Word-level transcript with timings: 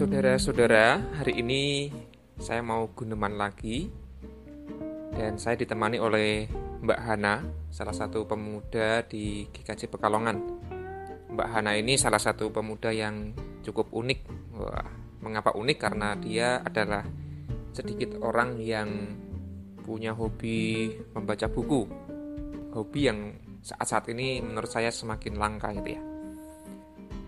Saudara-saudara, 0.00 1.12
hari 1.20 1.44
ini 1.44 1.92
saya 2.40 2.64
mau 2.64 2.88
guneman 2.88 3.36
lagi 3.36 3.92
dan 5.12 5.36
saya 5.36 5.60
ditemani 5.60 6.00
oleh 6.00 6.48
Mbak 6.80 7.00
Hana, 7.04 7.44
salah 7.68 7.92
satu 7.92 8.24
pemuda 8.24 9.04
di 9.04 9.44
GKJ 9.52 9.92
Pekalongan. 9.92 10.40
Mbak 11.36 11.48
Hana 11.52 11.76
ini 11.76 12.00
salah 12.00 12.16
satu 12.16 12.48
pemuda 12.48 12.88
yang 12.96 13.36
cukup 13.60 13.92
unik. 13.92 14.20
Wah, 14.56 14.88
mengapa 15.20 15.52
unik? 15.52 15.76
Karena 15.76 16.16
dia 16.16 16.64
adalah 16.64 17.04
sedikit 17.76 18.24
orang 18.24 18.56
yang 18.56 18.88
punya 19.84 20.16
hobi 20.16 20.96
membaca 21.12 21.44
buku. 21.52 21.84
Hobi 22.72 23.00
yang 23.04 23.36
saat-saat 23.60 24.08
ini 24.16 24.40
menurut 24.40 24.72
saya 24.72 24.88
semakin 24.88 25.36
langka 25.36 25.76
gitu 25.76 25.92
ya. 25.92 26.00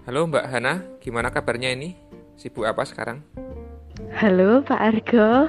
Halo 0.09 0.25
Mbak 0.25 0.47
Hana, 0.49 0.73
gimana 1.05 1.29
kabarnya 1.29 1.69
ini? 1.77 2.12
Sibuk 2.37 2.65
apa 2.65 2.83
sekarang? 2.89 3.21
Halo 4.17 4.65
Pak 4.65 4.81
Argo. 4.81 5.49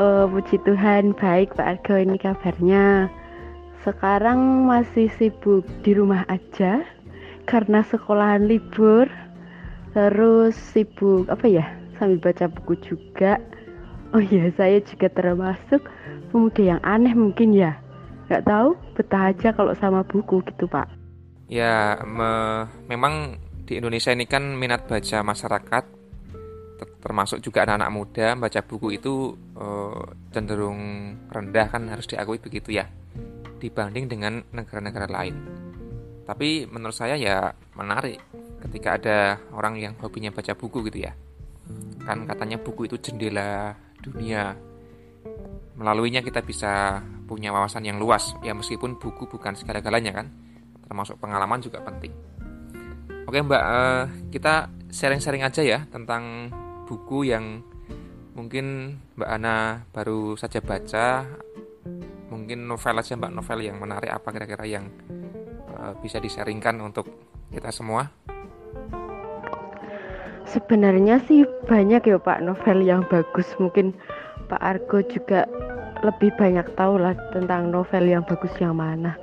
Oh, 0.00 0.24
puji 0.32 0.56
Tuhan, 0.64 1.12
baik 1.12 1.52
Pak 1.56 1.66
Argo 1.76 1.94
ini 2.00 2.16
kabarnya. 2.16 3.12
Sekarang 3.84 4.68
masih 4.68 5.08
sibuk 5.16 5.64
di 5.84 5.96
rumah 5.96 6.24
aja 6.28 6.84
karena 7.44 7.84
sekolahan 7.84 8.48
libur. 8.48 9.08
Terus 9.92 10.56
sibuk 10.56 11.28
apa 11.28 11.44
ya? 11.48 11.66
Sambil 12.00 12.20
baca 12.20 12.48
buku 12.48 12.80
juga. 12.80 13.36
Oh 14.16 14.22
iya, 14.24 14.48
saya 14.56 14.80
juga 14.80 15.12
termasuk 15.12 15.84
pemuda 16.32 16.76
yang 16.76 16.80
aneh 16.82 17.12
mungkin 17.12 17.52
ya. 17.52 17.76
Gak 18.30 18.46
tahu, 18.46 18.78
betah 18.94 19.34
aja 19.34 19.50
kalau 19.52 19.74
sama 19.76 20.06
buku 20.06 20.40
gitu 20.48 20.64
Pak. 20.70 20.86
Ya, 21.50 21.98
me 22.06 22.64
memang 22.86 23.36
di 23.70 23.78
Indonesia 23.78 24.10
ini 24.10 24.26
kan 24.26 24.58
minat 24.58 24.90
baca 24.90 25.22
masyarakat 25.22 25.84
termasuk 26.98 27.38
juga 27.38 27.62
anak-anak 27.62 27.90
muda 27.94 28.26
baca 28.34 28.60
buku 28.66 28.98
itu 28.98 29.30
uh, 29.54 30.10
cenderung 30.34 31.14
rendah 31.30 31.70
kan 31.70 31.86
harus 31.86 32.10
diakui 32.10 32.42
begitu 32.42 32.74
ya 32.74 32.90
dibanding 33.62 34.10
dengan 34.10 34.42
negara-negara 34.50 35.06
lain. 35.06 35.36
Tapi 36.26 36.66
menurut 36.66 36.96
saya 36.96 37.14
ya 37.14 37.54
menarik 37.78 38.18
ketika 38.66 38.98
ada 38.98 39.38
orang 39.54 39.78
yang 39.78 39.94
hobinya 40.02 40.34
baca 40.34 40.50
buku 40.58 40.90
gitu 40.90 41.06
ya. 41.06 41.14
Kan 42.02 42.26
katanya 42.26 42.58
buku 42.58 42.90
itu 42.90 42.98
jendela 42.98 43.78
dunia. 44.02 44.58
Melaluinya 45.78 46.26
kita 46.26 46.42
bisa 46.42 47.04
punya 47.28 47.54
wawasan 47.54 47.86
yang 47.86 48.02
luas 48.02 48.34
ya 48.42 48.50
meskipun 48.50 48.98
buku 48.98 49.30
bukan 49.30 49.54
segala-galanya 49.54 50.10
kan. 50.10 50.26
Termasuk 50.88 51.22
pengalaman 51.22 51.62
juga 51.62 51.78
penting. 51.84 52.29
Oke 53.30 53.46
Mbak, 53.46 53.62
uh, 53.62 54.10
kita 54.34 54.66
sharing-sharing 54.90 55.46
aja 55.46 55.62
ya 55.62 55.86
tentang 55.86 56.50
buku 56.82 57.30
yang 57.30 57.62
mungkin 58.34 58.98
Mbak 59.14 59.30
Ana 59.30 59.86
baru 59.94 60.34
saja 60.34 60.58
baca. 60.58 61.30
Mungkin 62.26 62.66
novel 62.66 62.98
aja 62.98 63.14
Mbak, 63.14 63.30
novel 63.30 63.62
yang 63.62 63.78
menarik 63.78 64.10
apa 64.10 64.34
kira-kira 64.34 64.66
yang 64.66 64.90
uh, 65.78 65.94
bisa 66.02 66.18
disaringkan 66.18 66.82
untuk 66.82 67.06
kita 67.54 67.70
semua? 67.70 68.10
Sebenarnya 70.50 71.22
sih 71.22 71.46
banyak 71.70 72.10
ya 72.10 72.18
Pak 72.18 72.42
novel 72.42 72.82
yang 72.82 73.06
bagus. 73.06 73.46
Mungkin 73.62 73.94
Pak 74.50 74.58
Argo 74.58 75.06
juga 75.06 75.46
lebih 76.02 76.34
banyak 76.34 76.66
tahu 76.74 76.98
lah 76.98 77.14
tentang 77.30 77.70
novel 77.70 78.10
yang 78.10 78.26
bagus 78.26 78.50
yang 78.58 78.74
mana. 78.74 79.14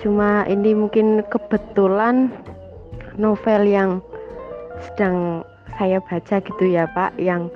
Cuma 0.00 0.48
ini 0.48 0.72
mungkin 0.72 1.20
kebetulan 1.28 2.32
novel 3.20 3.68
yang 3.68 4.00
sedang 4.80 5.44
saya 5.76 6.00
baca 6.00 6.40
gitu 6.40 6.64
ya 6.64 6.88
Pak 6.88 7.20
yang 7.20 7.52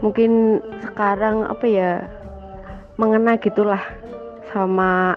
mungkin 0.00 0.64
sekarang 0.80 1.44
apa 1.44 1.66
ya 1.68 1.90
mengena 2.96 3.36
gitulah 3.36 3.80
sama 4.52 5.16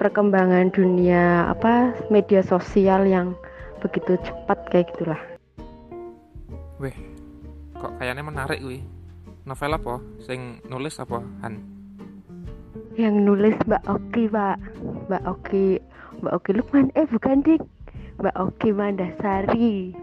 perkembangan 0.00 0.72
dunia 0.72 1.52
apa 1.52 1.92
media 2.08 2.40
sosial 2.40 3.04
yang 3.04 3.36
begitu 3.84 4.16
cepat 4.20 4.58
kayak 4.72 4.88
gitulah. 4.96 5.20
Weh, 6.80 6.96
kok 7.76 7.92
kayaknya 8.00 8.24
menarik 8.24 8.60
wih. 8.64 8.80
Novel 9.44 9.76
apa? 9.76 9.94
Sing 10.20 10.60
nulis 10.68 11.00
apa, 11.00 11.24
Han? 11.44 11.60
Yang 12.96 13.16
nulis 13.24 13.56
Mbak 13.64 13.84
Oki, 13.88 14.24
Pak. 14.28 14.56
Mbak 15.08 15.22
Oki, 15.24 15.66
Mbak 16.20 16.32
Oki 16.36 16.50
Lukman. 16.56 16.86
Eh, 16.92 17.08
bukan, 17.08 17.40
Dik. 17.40 17.60
Mbak 18.20 18.36
Oki 18.36 18.70
Mandasari. 18.76 19.96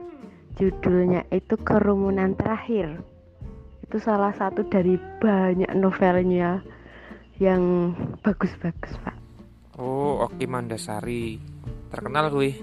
Judulnya 0.58 1.22
itu 1.30 1.54
Kerumunan 1.62 2.34
Terakhir. 2.34 2.98
Itu 3.86 4.02
salah 4.02 4.34
satu 4.34 4.66
dari 4.66 4.98
banyak 5.22 5.70
novelnya 5.78 6.66
yang 7.38 7.94
bagus-bagus 8.26 8.98
pak. 9.06 9.14
Oh 9.78 10.26
Oki 10.26 10.50
Mandasari. 10.50 11.38
Terkenal 11.94 12.34
gue 12.34 12.58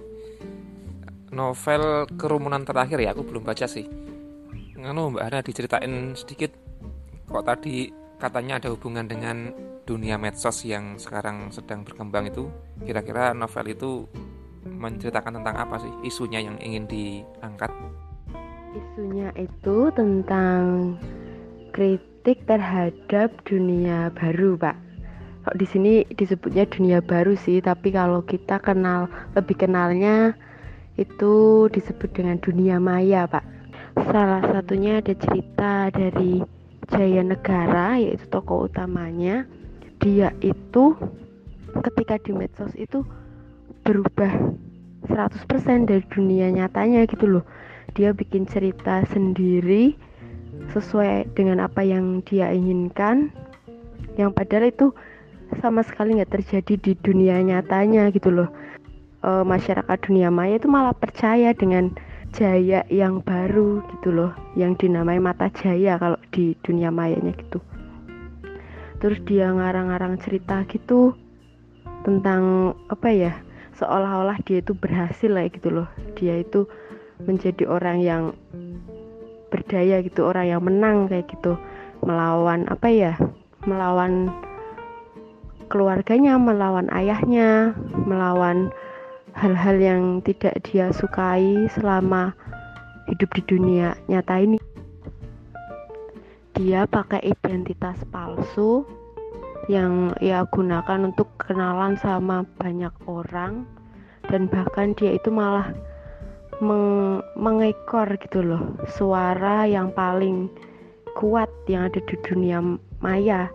novel 1.31 2.11
Kerumunan 2.19 2.67
Terakhir 2.67 2.99
ya 2.99 3.15
aku 3.15 3.23
belum 3.23 3.47
baca 3.47 3.71
sih. 3.71 3.87
Nganu 4.75 5.15
Mbak 5.15 5.23
Ana 5.23 5.39
diceritain 5.39 6.19
sedikit. 6.19 6.51
Kok 7.31 7.47
tadi 7.47 7.95
katanya 8.19 8.59
ada 8.59 8.75
hubungan 8.75 9.07
dengan 9.07 9.55
dunia 9.87 10.19
medsos 10.19 10.67
yang 10.67 10.99
sekarang 10.99 11.55
sedang 11.55 11.87
berkembang 11.87 12.27
itu? 12.27 12.51
Kira-kira 12.83 13.31
novel 13.39 13.71
itu 13.71 14.11
menceritakan 14.65 15.41
tentang 15.41 15.57
apa 15.57 15.77
sih 15.81 15.93
isunya 16.05 16.41
yang 16.41 16.57
ingin 16.61 16.89
diangkat? 16.89 17.71
Isunya 18.75 19.31
itu 19.39 19.93
tentang 19.95 20.97
kritik 21.71 22.43
terhadap 22.49 23.31
dunia 23.47 24.11
baru, 24.17 24.59
Pak. 24.59 24.77
Kok 25.45 25.57
di 25.61 25.67
sini 25.69 25.93
disebutnya 26.17 26.65
dunia 26.67 26.99
baru 27.05 27.37
sih, 27.37 27.61
tapi 27.61 27.93
kalau 27.93 28.25
kita 28.25 28.59
kenal 28.65 29.13
lebih 29.37 29.61
kenalnya 29.61 30.33
itu 30.97 31.67
disebut 31.69 32.11
dengan 32.17 32.41
dunia 32.41 32.81
maya, 32.81 33.29
Pak. 33.29 33.45
Salah 34.11 34.43
satunya 34.51 34.99
ada 34.99 35.15
cerita 35.15 35.93
dari 35.93 36.43
Jaya 36.91 37.23
Negara 37.23 38.01
yaitu 38.01 38.27
tokoh 38.27 38.67
utamanya. 38.67 39.47
Dia 40.03 40.35
itu 40.43 40.99
ketika 41.81 42.19
di 42.21 42.33
medsos 42.35 42.75
itu 42.75 43.07
berubah 43.85 44.33
100% 45.07 45.85
dari 45.85 46.03
dunia 46.09 46.49
nyatanya 46.49 47.05
gitu 47.05 47.29
loh. 47.29 47.45
Dia 47.93 48.17
bikin 48.17 48.49
cerita 48.49 49.05
sendiri 49.13 49.95
sesuai 50.73 51.37
dengan 51.37 51.63
apa 51.63 51.85
yang 51.85 52.25
dia 52.25 52.51
inginkan 52.51 53.29
yang 54.17 54.33
padahal 54.33 54.71
itu 54.73 54.87
sama 55.61 55.85
sekali 55.85 56.19
nggak 56.19 56.33
terjadi 56.41 56.75
di 56.81 56.93
dunia 56.99 57.39
nyatanya 57.45 58.09
gitu 58.11 58.33
loh. 58.33 58.49
E, 59.21 59.31
masyarakat 59.45 59.99
dunia 60.09 60.33
maya 60.33 60.57
itu 60.57 60.67
malah 60.67 60.97
percaya 60.97 61.53
dengan 61.53 61.93
jaya 62.35 62.83
yang 62.91 63.23
baru 63.23 63.85
gitu 63.95 64.11
loh 64.11 64.33
yang 64.59 64.75
dinamai 64.75 65.23
mata 65.23 65.47
jaya 65.55 66.01
kalau 66.01 66.19
di 66.35 66.57
dunia 66.65 66.89
mayanya 66.91 67.37
gitu. 67.37 67.61
Terus 68.99 69.21
dia 69.29 69.53
ngarang-ngarang 69.53 70.17
cerita 70.25 70.65
gitu 70.67 71.13
tentang 72.03 72.75
apa 72.89 73.09
ya 73.13 73.33
seolah-olah 73.85 74.41
dia 74.49 74.65
itu 74.65 74.73
berhasil 74.73 75.29
lah 75.29 75.45
gitu 75.53 75.69
loh. 75.69 75.89
Dia 76.17 76.41
itu 76.41 76.65
menjadi 77.21 77.69
orang 77.69 78.01
yang 78.01 78.33
berdaya 79.53 80.01
gitu 80.01 80.25
orang 80.25 80.49
yang 80.49 80.65
menang 80.65 81.13
kayak 81.13 81.29
gitu. 81.29 81.61
Melawan 82.01 82.65
apa 82.73 82.89
ya? 82.89 83.13
Melawan 83.69 84.33
keluarganya 85.69 86.41
melawan 86.41 86.89
ayahnya 86.93 87.73
melawan 88.09 88.73
hal-hal 89.37 89.77
yang 89.81 90.03
tidak 90.25 90.61
dia 90.65 90.93
sukai 90.93 91.69
selama 91.73 92.33
hidup 93.13 93.29
di 93.37 93.43
dunia 93.45 93.93
nyata 94.09 94.41
ini. 94.41 94.57
Dia 96.57 96.89
pakai 96.89 97.21
identitas 97.21 98.01
palsu 98.09 98.87
yang 99.69 100.13
ia 100.21 100.45
gunakan 100.45 101.09
untuk 101.09 101.29
kenalan 101.41 101.97
sama 101.97 102.45
banyak 102.61 102.93
orang 103.09 103.65
dan 104.29 104.49
bahkan 104.49 104.93
dia 104.97 105.17
itu 105.17 105.33
malah 105.33 105.73
meng 106.63 107.19
mengekor 107.35 108.07
gitu 108.21 108.45
loh 108.45 108.63
suara 108.87 109.67
yang 109.67 109.91
paling 109.91 110.47
kuat 111.19 111.51
yang 111.71 111.89
ada 111.89 112.01
di 112.03 112.17
dunia 112.27 112.61
maya. 113.01 113.49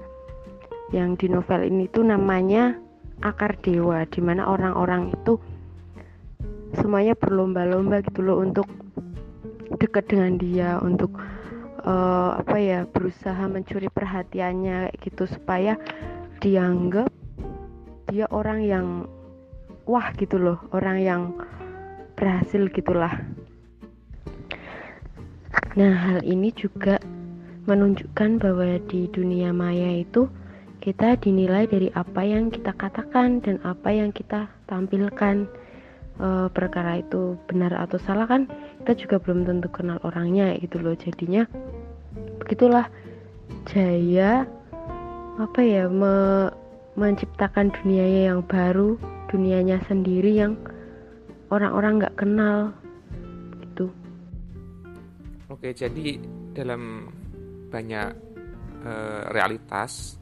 Yang 0.90 1.10
di 1.22 1.28
novel 1.30 1.70
ini 1.70 1.86
tuh 1.92 2.02
namanya 2.02 2.74
akar 3.22 3.54
dewa 3.62 4.08
di 4.10 4.20
mana 4.26 4.50
orang-orang 4.50 5.14
itu 5.14 5.38
semuanya 6.74 7.14
berlomba-lomba 7.14 8.02
gitu 8.10 8.26
loh 8.26 8.42
untuk 8.42 8.66
dekat 9.78 10.10
dengan 10.10 10.42
dia 10.42 10.70
untuk 10.82 11.14
uh, 11.84 12.40
apa 12.40 12.58
ya 12.60 12.80
berusaha 12.90 13.44
mencuri 13.48 13.88
perhatiannya 13.92 14.94
gitu 15.04 15.28
supaya 15.28 15.80
dianggap 16.40 17.12
dia 18.10 18.26
orang 18.32 18.64
yang 18.66 18.88
wah 19.86 20.12
gitu 20.18 20.40
loh 20.40 20.60
orang 20.72 20.98
yang 21.04 21.22
berhasil 22.16 22.68
gitulah 22.74 23.14
Nah, 25.78 25.94
hal 25.94 26.20
ini 26.26 26.50
juga 26.52 26.98
menunjukkan 27.70 28.42
bahwa 28.42 28.82
di 28.90 29.06
dunia 29.14 29.54
maya 29.54 30.02
itu 30.02 30.26
kita 30.82 31.14
dinilai 31.22 31.70
dari 31.70 31.94
apa 31.94 32.26
yang 32.26 32.50
kita 32.50 32.74
katakan 32.74 33.40
dan 33.46 33.62
apa 33.62 33.94
yang 33.94 34.10
kita 34.10 34.50
tampilkan. 34.66 35.46
E, 36.20 36.52
perkara 36.52 37.00
itu 37.00 37.40
benar 37.48 37.72
atau 37.80 37.96
salah 37.96 38.28
kan 38.28 38.44
kita 38.84 38.92
juga 39.08 39.24
belum 39.24 39.48
tentu 39.48 39.72
kenal 39.72 40.04
orangnya 40.04 40.52
gitu 40.60 40.84
loh. 40.84 40.98
Jadinya 40.98 41.48
begitulah 42.40 42.88
Jaya 43.70 44.48
apa 45.40 45.62
ya 45.64 45.88
me, 45.88 46.48
menciptakan 47.00 47.72
dunianya 47.72 48.34
yang 48.34 48.42
baru, 48.44 49.00
dunianya 49.32 49.80
sendiri 49.88 50.36
yang 50.36 50.60
orang-orang 51.48 52.04
nggak 52.04 52.18
kenal 52.20 52.76
gitu. 53.64 53.88
Oke, 55.48 55.72
jadi 55.72 56.20
dalam 56.52 57.08
banyak 57.72 58.10
uh, 58.84 59.24
realitas 59.32 60.20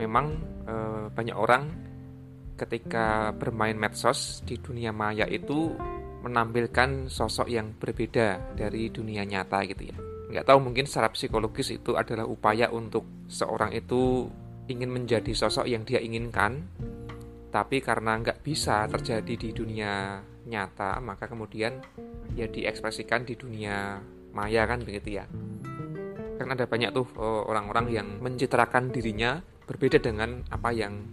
memang 0.00 0.34
uh, 0.66 1.06
banyak 1.14 1.36
orang 1.36 1.70
ketika 2.58 3.34
bermain 3.34 3.76
medsos 3.76 4.42
di 4.46 4.58
dunia 4.58 4.94
maya 4.94 5.26
itu 5.26 5.74
menampilkan 6.24 7.12
sosok 7.12 7.50
yang 7.50 7.76
berbeda 7.76 8.56
dari 8.56 8.88
dunia 8.88 9.26
nyata 9.26 9.60
gitu 9.68 9.92
ya 9.92 10.13
nggak 10.34 10.50
tahu 10.50 10.58
mungkin 10.58 10.90
secara 10.90 11.14
psikologis 11.14 11.70
itu 11.70 11.94
adalah 11.94 12.26
upaya 12.26 12.66
untuk 12.74 13.06
seorang 13.30 13.70
itu 13.70 14.26
ingin 14.66 14.90
menjadi 14.90 15.30
sosok 15.30 15.70
yang 15.70 15.86
dia 15.86 16.02
inginkan 16.02 16.66
tapi 17.54 17.78
karena 17.78 18.18
nggak 18.18 18.42
bisa 18.42 18.90
terjadi 18.90 19.34
di 19.38 19.50
dunia 19.54 20.18
nyata 20.50 20.98
maka 20.98 21.30
kemudian 21.30 21.78
ya 22.34 22.50
diekspresikan 22.50 23.22
di 23.22 23.38
dunia 23.38 24.02
maya 24.34 24.66
kan 24.66 24.82
begitu 24.82 25.22
ya 25.22 25.24
kan 26.34 26.50
ada 26.50 26.66
banyak 26.66 26.90
tuh 26.90 27.06
eh, 27.14 27.42
orang-orang 27.46 27.86
yang 27.94 28.08
mencitrakan 28.18 28.90
dirinya 28.90 29.38
berbeda 29.64 30.02
dengan 30.02 30.42
apa 30.50 30.74
yang 30.74 31.06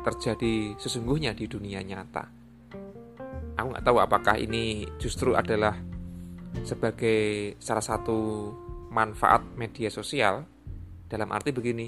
terjadi 0.00 0.76
sesungguhnya 0.80 1.36
di 1.36 1.44
dunia 1.44 1.84
nyata. 1.84 2.24
Aku 3.56 3.66
nggak 3.72 3.84
tahu 3.84 3.98
apakah 4.00 4.36
ini 4.40 4.88
justru 4.96 5.36
adalah 5.36 5.76
sebagai 6.66 7.54
salah 7.62 7.84
satu 7.84 8.50
manfaat 8.90 9.44
media 9.54 9.88
sosial 9.88 10.42
dalam 11.06 11.30
arti 11.30 11.50
begini. 11.54 11.86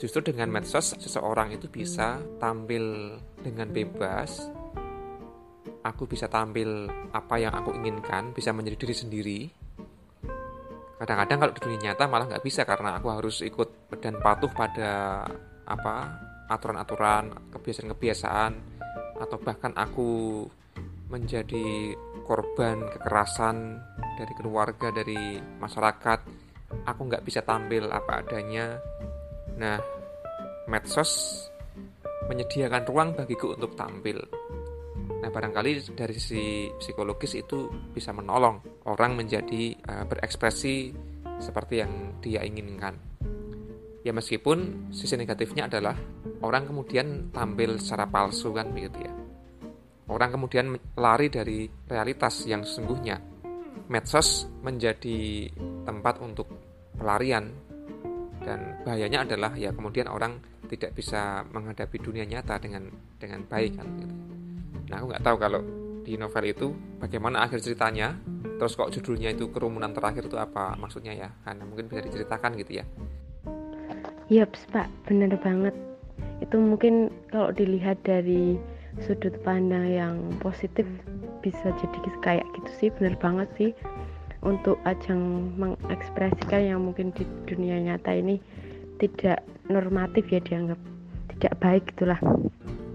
Justru 0.00 0.32
dengan 0.32 0.48
medsos 0.48 0.96
seseorang 0.96 1.52
itu 1.52 1.68
bisa 1.68 2.18
tampil 2.40 3.16
dengan 3.44 3.68
bebas. 3.68 4.48
Aku 5.84 6.04
bisa 6.04 6.28
tampil 6.28 6.88
apa 7.12 7.36
yang 7.40 7.52
aku 7.56 7.72
inginkan, 7.76 8.32
bisa 8.32 8.52
menjadi 8.52 8.76
diri 8.84 8.96
sendiri 8.96 9.40
kadang-kadang 11.00 11.38
kalau 11.40 11.52
di 11.56 11.60
dunia 11.64 11.80
nyata 11.80 12.04
malah 12.12 12.28
nggak 12.28 12.44
bisa 12.44 12.68
karena 12.68 13.00
aku 13.00 13.08
harus 13.08 13.40
ikut 13.40 13.96
dan 14.04 14.20
patuh 14.20 14.52
pada 14.52 15.24
apa 15.64 15.96
aturan-aturan 16.52 17.32
kebiasaan-kebiasaan 17.56 18.52
atau 19.16 19.36
bahkan 19.40 19.72
aku 19.80 20.44
menjadi 21.10 21.92
korban 22.24 22.86
kekerasan 22.86 23.82
dari 24.14 24.32
keluarga 24.38 24.94
dari 24.94 25.42
masyarakat 25.58 26.20
aku 26.86 27.00
nggak 27.10 27.26
bisa 27.26 27.42
tampil 27.42 27.90
apa 27.90 28.22
adanya 28.22 28.78
nah 29.58 29.76
medsos 30.70 31.44
menyediakan 32.30 32.86
ruang 32.86 33.10
bagiku 33.18 33.58
untuk 33.58 33.74
tampil 33.74 34.22
Nah, 35.20 35.28
barangkali 35.28 35.92
dari 35.92 36.16
sisi 36.16 36.72
psikologis 36.80 37.36
itu 37.36 37.68
bisa 37.92 38.10
menolong 38.16 38.82
orang 38.88 39.20
menjadi 39.20 39.76
uh, 39.84 40.04
berekspresi 40.08 40.96
seperti 41.36 41.84
yang 41.84 42.16
dia 42.24 42.40
inginkan. 42.40 42.96
Ya 44.00 44.16
meskipun 44.16 44.88
sisi 44.88 45.20
negatifnya 45.20 45.68
adalah 45.68 45.92
orang 46.40 46.64
kemudian 46.72 47.28
tampil 47.36 47.76
secara 47.76 48.08
palsu 48.08 48.56
kan 48.56 48.72
begitu 48.72 49.04
ya. 49.04 49.12
Orang 50.10 50.34
kemudian 50.34 50.74
lari 50.98 51.30
dari 51.30 51.70
realitas 51.86 52.42
yang 52.50 52.66
sesungguhnya. 52.66 53.22
Medsos 53.90 54.50
menjadi 54.62 55.50
tempat 55.86 56.18
untuk 56.18 56.46
pelarian 56.98 57.50
dan 58.42 58.82
bahayanya 58.82 59.26
adalah 59.26 59.54
ya 59.54 59.70
kemudian 59.70 60.10
orang 60.10 60.38
tidak 60.70 60.94
bisa 60.94 61.42
menghadapi 61.50 61.98
dunia 61.98 62.26
nyata 62.26 62.58
dengan 62.62 62.86
dengan 63.18 63.42
baik 63.46 63.72
kan 63.78 63.86
gitu. 63.98 64.14
Nah 64.90 64.94
aku 64.98 65.06
nggak 65.10 65.24
tahu 65.26 65.36
kalau 65.38 65.60
di 66.02 66.14
novel 66.18 66.44
itu 66.50 66.68
bagaimana 66.98 67.46
akhir 67.46 67.62
ceritanya 67.62 68.16
terus 68.58 68.76
kok 68.76 68.92
judulnya 68.92 69.32
itu 69.32 69.48
kerumunan 69.48 69.92
terakhir 69.92 70.28
itu 70.28 70.36
apa 70.36 70.76
maksudnya 70.76 71.16
ya 71.16 71.28
karena 71.44 71.64
mungkin 71.64 71.88
bisa 71.88 72.04
diceritakan 72.04 72.50
gitu 72.60 72.80
ya 72.80 72.84
Yaps 74.28 74.68
pak 74.68 74.88
bener 75.08 75.32
banget 75.40 75.72
itu 76.40 76.56
mungkin 76.56 77.08
kalau 77.28 77.52
dilihat 77.52 78.00
dari 78.04 78.56
sudut 78.98 79.34
pandang 79.46 79.86
yang 79.86 80.16
positif 80.42 80.84
bisa 81.40 81.70
jadi 81.78 82.10
kayak 82.20 82.46
gitu 82.58 82.70
sih 82.76 82.88
bener 82.98 83.14
banget 83.18 83.48
sih. 83.54 83.70
Untuk 84.40 84.80
ajang 84.88 85.52
mengekspresikan 85.60 86.64
yang 86.64 86.80
mungkin 86.80 87.12
di 87.12 87.28
dunia 87.44 87.76
nyata 87.76 88.16
ini 88.16 88.40
tidak 88.96 89.44
normatif 89.68 90.24
ya 90.32 90.40
dianggap 90.40 90.80
tidak 91.36 91.54
baik 91.60 91.84
gitulah. 91.92 92.20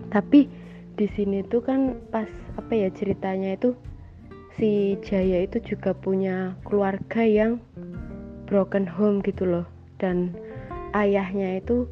Tapi 0.09 0.50
di 0.97 1.07
sini 1.13 1.45
tuh 1.45 1.62
kan 1.62 2.01
pas 2.09 2.25
apa 2.57 2.74
ya 2.74 2.89
ceritanya 2.89 3.53
itu 3.57 3.77
si 4.57 4.97
Jaya 5.06 5.45
itu 5.45 5.62
juga 5.62 5.94
punya 5.94 6.57
keluarga 6.65 7.21
yang 7.21 7.62
broken 8.50 8.89
home 8.89 9.21
gitu 9.21 9.45
loh. 9.45 9.65
Dan 10.01 10.33
ayahnya 10.97 11.62
itu 11.62 11.86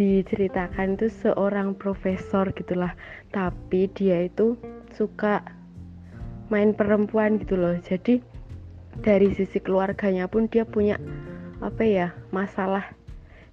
diceritakan 0.00 0.96
itu 0.96 1.12
seorang 1.12 1.76
profesor 1.76 2.48
gitulah. 2.56 2.96
Tapi 3.36 3.92
dia 3.92 4.24
itu 4.24 4.56
suka 4.96 5.44
main 6.48 6.72
perempuan 6.72 7.36
gitu 7.36 7.60
loh. 7.60 7.76
Jadi 7.84 8.24
dari 9.04 9.28
sisi 9.36 9.60
keluarganya 9.60 10.24
pun 10.24 10.48
dia 10.48 10.64
punya 10.64 10.96
apa 11.60 11.84
ya 11.84 12.16
masalah 12.32 12.96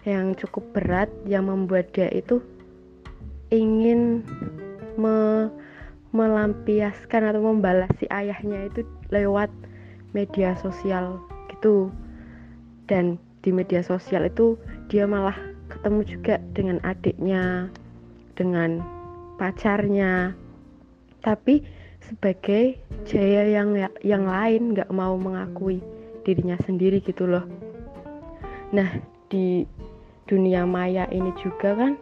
yang 0.07 0.31
cukup 0.39 0.63
berat 0.71 1.11
yang 1.27 1.51
membuat 1.51 1.91
dia 1.91 2.07
itu 2.15 2.39
ingin 3.51 4.23
me 4.95 5.51
melampiaskan 6.15 7.27
atau 7.27 7.43
membalas 7.43 7.91
si 8.00 8.07
ayahnya 8.07 8.72
itu 8.72 8.88
lewat 9.12 9.51
media 10.15 10.55
sosial 10.63 11.19
gitu. 11.51 11.91
Dan 12.88 13.19
di 13.43 13.51
media 13.51 13.83
sosial 13.83 14.31
itu 14.31 14.55
dia 14.88 15.03
malah 15.03 15.36
ketemu 15.67 16.01
juga 16.07 16.36
dengan 16.55 16.77
adiknya 16.83 17.71
dengan 18.38 18.79
pacarnya. 19.41 20.33
Tapi 21.21 21.63
sebagai 22.03 22.79
Jaya 23.07 23.47
yang 23.47 23.75
yang 24.03 24.24
lain 24.27 24.75
nggak 24.75 24.91
mau 24.91 25.15
mengakui 25.15 25.79
dirinya 26.27 26.59
sendiri 26.63 27.00
gitu 27.03 27.27
loh. 27.27 27.43
Nah 28.75 29.00
di 29.31 29.63
dunia 30.27 30.67
maya 30.67 31.07
ini 31.12 31.31
juga 31.39 31.75
kan 31.75 31.93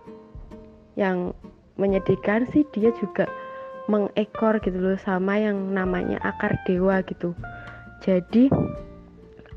yang 0.98 1.34
menyedihkan 1.78 2.50
sih 2.50 2.66
dia 2.74 2.90
juga 2.98 3.30
mengekor 3.86 4.58
gitu 4.66 4.82
loh 4.82 4.98
sama 4.98 5.38
yang 5.38 5.74
namanya 5.74 6.18
akar 6.26 6.58
dewa 6.66 7.06
gitu. 7.06 7.38
Jadi 8.02 8.50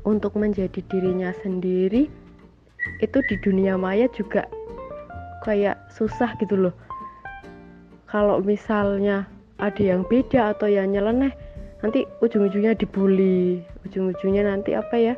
untuk 0.05 0.37
menjadi 0.37 0.79
dirinya 0.85 1.33
sendiri 1.41 2.09
itu 2.99 3.21
di 3.29 3.35
dunia 3.39 3.77
maya 3.77 4.09
juga 4.11 4.49
kayak 5.45 5.77
susah 5.93 6.33
gitu 6.41 6.57
loh. 6.57 6.75
Kalau 8.09 8.41
misalnya 8.41 9.29
ada 9.61 9.81
yang 9.83 10.01
beda 10.07 10.57
atau 10.57 10.65
yang 10.65 10.89
nyeleneh 10.89 11.31
nanti 11.79 12.03
ujung-ujungnya 12.19 12.75
dibully 12.75 13.63
ujung-ujungnya 13.87 14.51
nanti 14.51 14.75
apa 14.75 14.95
ya 14.99 15.15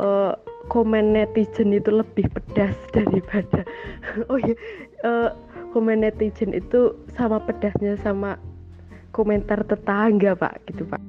uh, 0.00 0.32
komen 0.72 1.12
netizen 1.12 1.76
itu 1.76 1.92
lebih 1.92 2.24
pedas 2.32 2.76
daripada 2.96 3.68
oh 4.32 4.40
uh, 5.04 5.28
komen 5.76 6.04
netizen 6.06 6.56
itu 6.56 6.96
sama 7.12 7.40
pedasnya 7.42 8.00
sama 8.00 8.40
komentar 9.14 9.62
tetangga 9.66 10.34
pak 10.34 10.58
gitu 10.70 10.86
pak. 10.86 11.02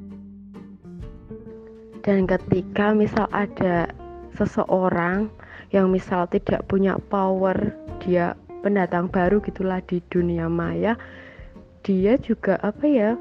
Dan 2.05 2.29
ketika 2.29 2.93
misal 2.93 3.25
ada 3.33 3.89
seseorang 4.37 5.25
yang 5.73 5.89
misal 5.89 6.27
tidak 6.29 6.65
punya 6.69 6.97
power 7.09 7.73
dia 8.03 8.37
pendatang 8.65 9.09
baru 9.09 9.41
gitulah 9.41 9.81
di 9.85 10.01
dunia 10.09 10.49
maya 10.49 10.97
dia 11.85 12.17
juga 12.17 12.57
apa 12.65 12.85
ya 12.89 13.13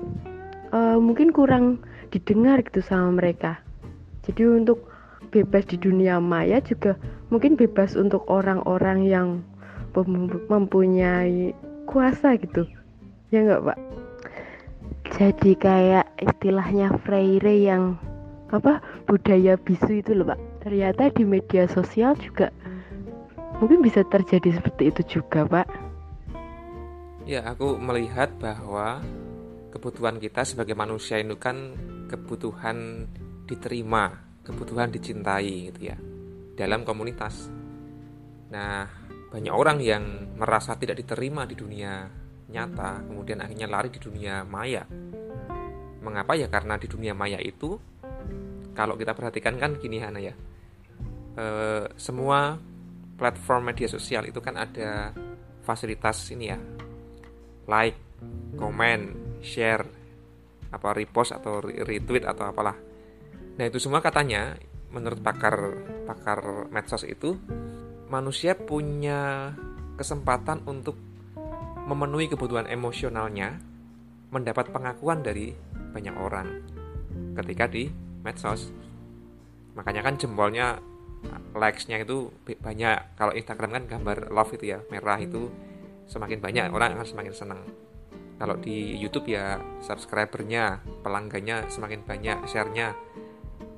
uh, 0.73 0.97
mungkin 0.97 1.31
kurang 1.31 1.85
didengar 2.09 2.65
gitu 2.65 2.81
sama 2.81 3.21
mereka. 3.21 3.61
Jadi 4.25 4.41
untuk 4.49 4.89
bebas 5.29 5.69
di 5.69 5.77
dunia 5.77 6.17
maya 6.23 6.65
juga 6.65 6.97
mungkin 7.29 7.61
bebas 7.61 7.93
untuk 7.93 8.25
orang-orang 8.31 9.05
yang 9.05 9.29
mempunyai 10.49 11.53
kuasa 11.85 12.41
gitu. 12.41 12.65
Ya 13.29 13.45
nggak 13.45 13.63
pak? 13.69 13.79
Jadi 15.15 15.51
kayak 15.61 16.07
istilahnya 16.19 16.97
Freire 17.05 17.55
yang 17.55 18.01
apa 18.49 18.81
budaya 19.05 19.59
bisu 19.59 20.01
itu 20.01 20.15
loh 20.15 20.33
pak 20.33 20.54
ternyata 20.65 21.13
di 21.13 21.29
media 21.29 21.69
sosial 21.69 22.17
juga 22.17 22.49
mungkin 23.61 23.85
bisa 23.85 24.01
terjadi 24.09 24.57
seperti 24.57 24.89
itu 24.89 25.21
juga 25.21 25.45
pak. 25.45 25.69
Ya 27.29 27.45
aku 27.45 27.77
melihat 27.77 28.33
bahwa 28.41 29.05
kebutuhan 29.77 30.17
kita 30.17 30.49
sebagai 30.49 30.73
manusia 30.73 31.21
itu 31.21 31.37
kan 31.37 31.77
kebutuhan 32.09 33.05
diterima 33.45 34.25
kebutuhan 34.45 34.89
dicintai 34.89 35.69
gitu 35.73 35.93
ya 35.93 35.97
dalam 36.57 36.85
komunitas. 36.89 37.53
Nah 38.49 38.89
banyak 39.29 39.53
orang 39.53 39.85
yang 39.85 40.33
merasa 40.41 40.81
tidak 40.81 41.05
diterima 41.05 41.45
di 41.45 41.57
dunia 41.61 42.09
nyata 42.49 43.05
kemudian 43.05 43.45
akhirnya 43.45 43.69
lari 43.69 43.93
di 43.93 44.01
dunia 44.01 44.49
maya. 44.49 44.89
Mengapa 46.05 46.37
ya? 46.37 46.49
Karena 46.53 46.77
di 46.77 46.89
dunia 46.89 47.17
maya 47.17 47.41
itu 47.41 47.77
kalau 48.77 48.97
kita 48.97 49.17
perhatikan 49.17 49.57
kan 49.57 49.81
gini 49.81 50.01
Hana 50.01 50.21
ya 50.21 50.37
e, 51.35 51.47
semua 51.99 52.59
platform 53.15 53.71
media 53.71 53.87
sosial 53.87 54.27
itu 54.27 54.39
kan 54.43 54.59
ada 54.59 55.15
fasilitas 55.63 56.31
ini 56.35 56.47
ya. 56.51 56.59
Like 57.71 57.99
comment 58.59 59.39
share 59.45 59.85
apa 60.75 60.89
repost 60.91 61.35
atau 61.35 61.63
retweet 61.63 62.27
atau 62.27 62.51
apalah. 62.51 62.75
Nah 63.55 63.65
itu 63.65 63.79
semua 63.79 64.03
katanya 64.03 64.59
menurut 64.91 65.23
pakar 65.23 65.55
pakar 66.07 66.71
medsos 66.71 67.07
itu 67.07 67.39
manusia 68.11 68.55
punya 68.59 69.51
kesempatan 69.95 70.67
untuk 70.67 70.99
memenuhi 71.87 72.31
kebutuhan 72.31 72.67
emosionalnya 72.67 73.59
mendapat 74.35 74.75
pengakuan 74.75 75.23
dari 75.23 75.55
banyak 75.95 76.15
orang 76.19 76.49
ketika 77.39 77.71
di 77.71 77.87
medsos. 78.27 78.75
Makanya 79.79 80.03
kan 80.03 80.19
jempolnya 80.19 80.79
likes-nya 81.55 82.03
itu 82.03 82.31
banyak. 82.45 83.19
Kalau 83.19 83.33
Instagram 83.33 83.71
kan 83.81 83.85
gambar 83.87 84.31
love 84.31 84.53
itu 84.55 84.75
ya 84.75 84.79
merah 84.89 85.19
itu 85.21 85.51
semakin 86.05 86.39
banyak 86.41 86.69
orang 86.73 86.97
akan 86.99 87.07
semakin 87.07 87.33
senang. 87.33 87.63
Kalau 88.35 88.59
di 88.59 88.99
YouTube 88.99 89.31
ya 89.31 89.63
subscribernya 89.79 90.83
pelanggannya 91.07 91.71
semakin 91.71 92.03
banyak 92.03 92.39
share-nya 92.51 92.93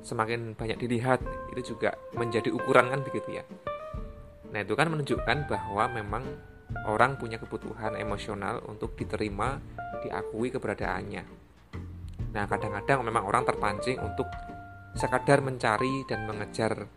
semakin 0.01 0.55
banyak 0.55 0.77
dilihat. 0.79 1.21
Itu 1.53 1.75
juga 1.75 1.95
menjadi 2.15 2.49
ukuran 2.49 2.89
kan 2.89 3.01
begitu 3.03 3.41
ya. 3.41 3.43
Nah 4.51 4.59
itu 4.63 4.73
kan 4.73 4.87
menunjukkan 4.89 5.45
bahwa 5.45 5.83
memang 5.91 6.23
orang 6.87 7.15
punya 7.15 7.39
kebutuhan 7.39 7.95
emosional 7.95 8.63
untuk 8.67 8.95
diterima 8.95 9.59
diakui 10.03 10.51
keberadaannya. 10.51 11.23
Nah, 12.35 12.45
kadang-kadang 12.45 13.01
memang 13.07 13.23
orang 13.23 13.43
terpancing 13.47 13.97
untuk 14.03 14.27
sekadar 14.97 15.39
mencari 15.41 16.03
dan 16.09 16.27
mengejar 16.27 16.89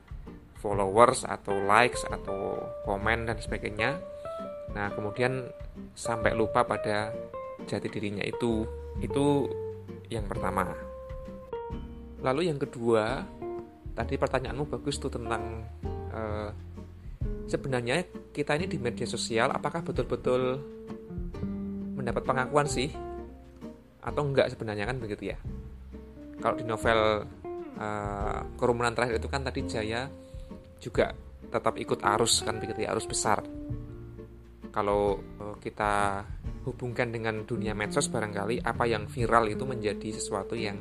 followers 0.60 1.24
atau 1.24 1.56
likes 1.64 2.04
atau 2.04 2.60
komen 2.84 3.26
dan 3.26 3.40
sebagainya. 3.40 3.96
Nah, 4.76 4.92
kemudian 4.92 5.48
sampai 5.96 6.36
lupa 6.36 6.62
pada 6.62 7.10
jati 7.64 7.88
dirinya 7.88 8.22
itu. 8.22 8.68
Itu 9.00 9.48
yang 10.12 10.28
pertama. 10.28 10.68
Lalu 12.20 12.52
yang 12.52 12.60
kedua, 12.60 13.24
tadi 13.96 14.20
pertanyaanmu 14.20 14.68
bagus 14.68 15.00
tuh 15.00 15.08
tentang 15.08 15.64
uh, 16.12 16.52
sebenarnya 17.50 18.06
kita 18.30 18.54
ini 18.60 18.70
di 18.70 18.78
media 18.78 19.08
sosial 19.08 19.50
apakah 19.50 19.82
betul-betul 19.82 20.62
mendapat 21.98 22.22
pengakuan 22.22 22.70
sih 22.70 22.94
atau 24.00 24.22
enggak 24.24 24.48
sebenarnya 24.48 24.88
kan 24.88 24.96
begitu 24.96 25.34
ya 25.34 25.38
kalau 26.40 26.56
di 26.56 26.64
novel 26.64 27.28
uh, 27.76 28.40
kerumunan 28.56 28.96
terakhir 28.96 29.20
itu 29.20 29.28
kan 29.28 29.44
tadi 29.44 29.60
Jaya 29.68 30.08
juga 30.80 31.12
tetap 31.50 31.76
ikut 31.76 32.00
arus 32.00 32.42
kan 32.42 32.56
begitu 32.56 32.88
ya 32.88 32.96
arus 32.96 33.06
besar 33.06 33.44
kalau 34.70 35.18
uh, 35.38 35.56
kita 35.60 36.24
hubungkan 36.64 37.10
dengan 37.10 37.42
dunia 37.44 37.74
medsos 37.74 38.06
barangkali 38.08 38.62
apa 38.62 38.84
yang 38.86 39.06
viral 39.10 39.50
itu 39.50 39.64
menjadi 39.66 40.14
sesuatu 40.14 40.54
yang 40.54 40.78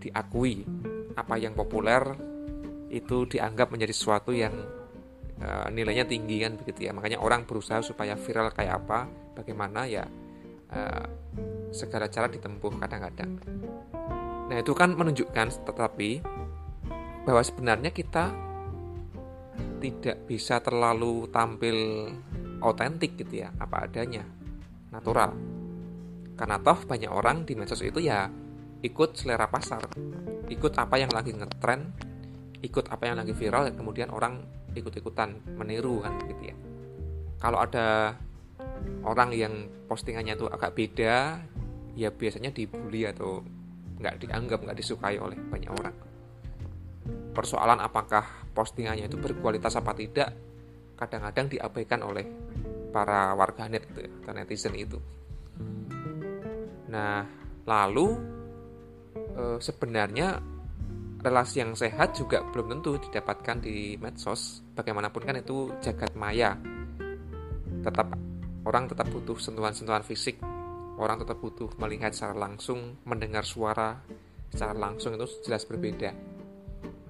diakui 0.00 0.64
apa 1.18 1.34
yang 1.36 1.52
populer 1.52 2.00
itu 2.90 3.28
dianggap 3.28 3.70
menjadi 3.70 3.92
sesuatu 3.92 4.32
yang 4.32 4.54
uh, 5.42 5.66
nilainya 5.68 6.06
tinggi 6.06 6.42
kan 6.42 6.56
begitu 6.56 6.88
ya 6.88 6.92
makanya 6.96 7.18
orang 7.20 7.44
berusaha 7.44 7.82
supaya 7.84 8.14
viral 8.16 8.50
kayak 8.54 8.82
apa 8.86 9.10
bagaimana 9.36 9.86
ya 9.86 10.04
uh, 10.72 11.04
segala 11.70 12.10
cara 12.10 12.26
ditempuh 12.26 12.82
kadang-kadang. 12.82 13.38
Nah, 14.50 14.56
itu 14.58 14.74
kan 14.74 14.98
menunjukkan 14.98 15.62
tetapi 15.62 16.18
bahwa 17.22 17.42
sebenarnya 17.46 17.94
kita 17.94 18.34
tidak 19.80 20.28
bisa 20.28 20.60
terlalu 20.60 21.26
tampil 21.32 22.08
otentik 22.60 23.16
gitu 23.16 23.42
ya, 23.42 23.50
apa 23.56 23.88
adanya, 23.88 24.22
natural. 24.92 25.32
Karena 26.36 26.56
toh 26.60 26.78
banyak 26.84 27.10
orang 27.10 27.48
di 27.48 27.56
medsos 27.56 27.80
itu 27.80 28.00
ya 28.00 28.28
ikut 28.84 29.16
selera 29.16 29.48
pasar, 29.48 29.88
ikut 30.48 30.72
apa 30.76 30.96
yang 31.00 31.12
lagi 31.12 31.32
ngetren, 31.32 31.92
ikut 32.60 32.92
apa 32.92 33.08
yang 33.08 33.16
lagi 33.20 33.32
viral 33.32 33.72
kemudian 33.72 34.12
orang 34.12 34.40
ikut-ikutan 34.76 35.56
meniru 35.56 36.04
kan 36.04 36.14
gitu 36.28 36.52
ya. 36.52 36.56
Kalau 37.40 37.58
ada 37.64 38.14
orang 39.04 39.32
yang 39.32 39.54
postingannya 39.88 40.36
itu 40.36 40.46
agak 40.46 40.76
beda 40.76 41.40
ya 41.98 42.08
biasanya 42.12 42.52
dibully 42.54 43.08
atau 43.08 43.42
nggak 44.00 44.24
dianggap 44.24 44.64
nggak 44.64 44.78
disukai 44.78 45.20
oleh 45.20 45.36
banyak 45.36 45.68
orang 45.68 46.09
persoalan 47.30 47.78
apakah 47.80 48.50
postingannya 48.52 49.06
itu 49.06 49.16
berkualitas 49.16 49.78
apa 49.78 49.94
tidak 49.94 50.34
kadang-kadang 50.98 51.46
diabaikan 51.48 52.00
oleh 52.04 52.26
para 52.90 53.32
warganet 53.38 53.86
gitu 53.90 54.04
ya, 54.04 54.10
atau 54.10 54.32
netizen 54.34 54.74
itu 54.76 54.98
nah 56.90 57.22
lalu 57.64 58.18
e, 59.14 59.62
sebenarnya 59.62 60.42
relasi 61.22 61.62
yang 61.62 61.78
sehat 61.78 62.18
juga 62.18 62.42
belum 62.50 62.78
tentu 62.78 62.98
didapatkan 62.98 63.62
di 63.62 63.94
medsos 64.00 64.64
bagaimanapun 64.74 65.22
kan 65.22 65.38
itu 65.38 65.70
jagat 65.78 66.12
maya 66.18 66.58
tetap 67.80 68.10
orang 68.66 68.90
tetap 68.90 69.06
butuh 69.08 69.38
sentuhan-sentuhan 69.38 70.02
fisik 70.02 70.42
orang 71.00 71.16
tetap 71.24 71.40
butuh 71.40 71.72
melihat 71.80 72.12
secara 72.12 72.36
langsung, 72.36 73.00
mendengar 73.08 73.42
suara 73.42 73.96
secara 74.52 74.76
langsung 74.76 75.16
itu 75.16 75.26
jelas 75.48 75.64
berbeda. 75.64 76.12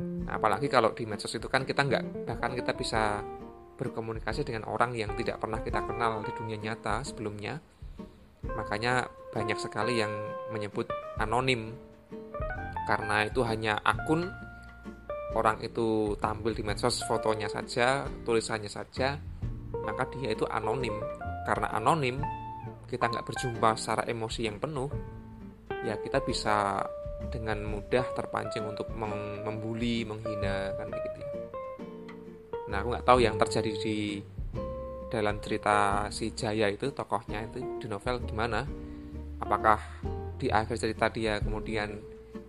Nah, 0.01 0.39
apalagi 0.39 0.71
kalau 0.71 0.95
di 0.95 1.05
medsos 1.05 1.33
itu 1.35 1.47
kan 1.51 1.67
kita 1.67 1.85
nggak, 1.85 2.29
bahkan 2.29 2.55
kita 2.55 2.73
bisa 2.75 3.21
berkomunikasi 3.81 4.45
dengan 4.45 4.69
orang 4.69 4.93
yang 4.93 5.17
tidak 5.17 5.41
pernah 5.41 5.65
kita 5.65 5.81
kenal 5.83 6.21
di 6.21 6.33
dunia 6.37 6.61
nyata 6.61 7.01
sebelumnya. 7.01 7.57
Makanya 8.45 9.09
banyak 9.33 9.59
sekali 9.61 10.01
yang 10.01 10.13
menyebut 10.53 10.89
anonim 11.21 11.73
karena 12.89 13.23
itu 13.29 13.41
hanya 13.47 13.79
akun 13.87 14.27
orang 15.39 15.63
itu 15.63 16.19
tampil 16.19 16.51
di 16.51 16.63
medsos 16.67 17.07
fotonya 17.07 17.47
saja, 17.47 18.03
tulisannya 18.27 18.67
saja, 18.67 19.15
maka 19.87 20.11
dia 20.11 20.35
itu 20.35 20.43
anonim. 20.51 20.99
Karena 21.47 21.71
anonim, 21.71 22.19
kita 22.91 23.07
nggak 23.07 23.23
berjumpa 23.23 23.79
secara 23.79 24.03
emosi 24.11 24.41
yang 24.51 24.59
penuh, 24.59 24.91
ya 25.87 25.95
kita 26.03 26.19
bisa 26.27 26.83
dengan 27.29 27.61
mudah 27.69 28.07
terpancing 28.17 28.65
untuk 28.65 28.89
membuli, 28.97 30.09
menghina 30.09 30.73
kan 30.81 30.89
gitu 30.89 31.19
ya. 31.21 31.31
Nah 32.73 32.77
aku 32.81 32.89
nggak 32.97 33.07
tahu 33.07 33.19
yang 33.21 33.37
terjadi 33.37 33.71
di 33.77 33.99
dalam 35.11 35.43
cerita 35.43 36.07
si 36.15 36.33
Jaya 36.33 36.71
itu 36.71 36.89
tokohnya 36.95 37.45
itu 37.45 37.61
di 37.83 37.87
novel 37.91 38.25
gimana? 38.25 38.65
Apakah 39.43 39.79
di 40.41 40.49
akhir 40.49 40.81
cerita 40.81 41.13
dia 41.13 41.43
kemudian 41.43 42.01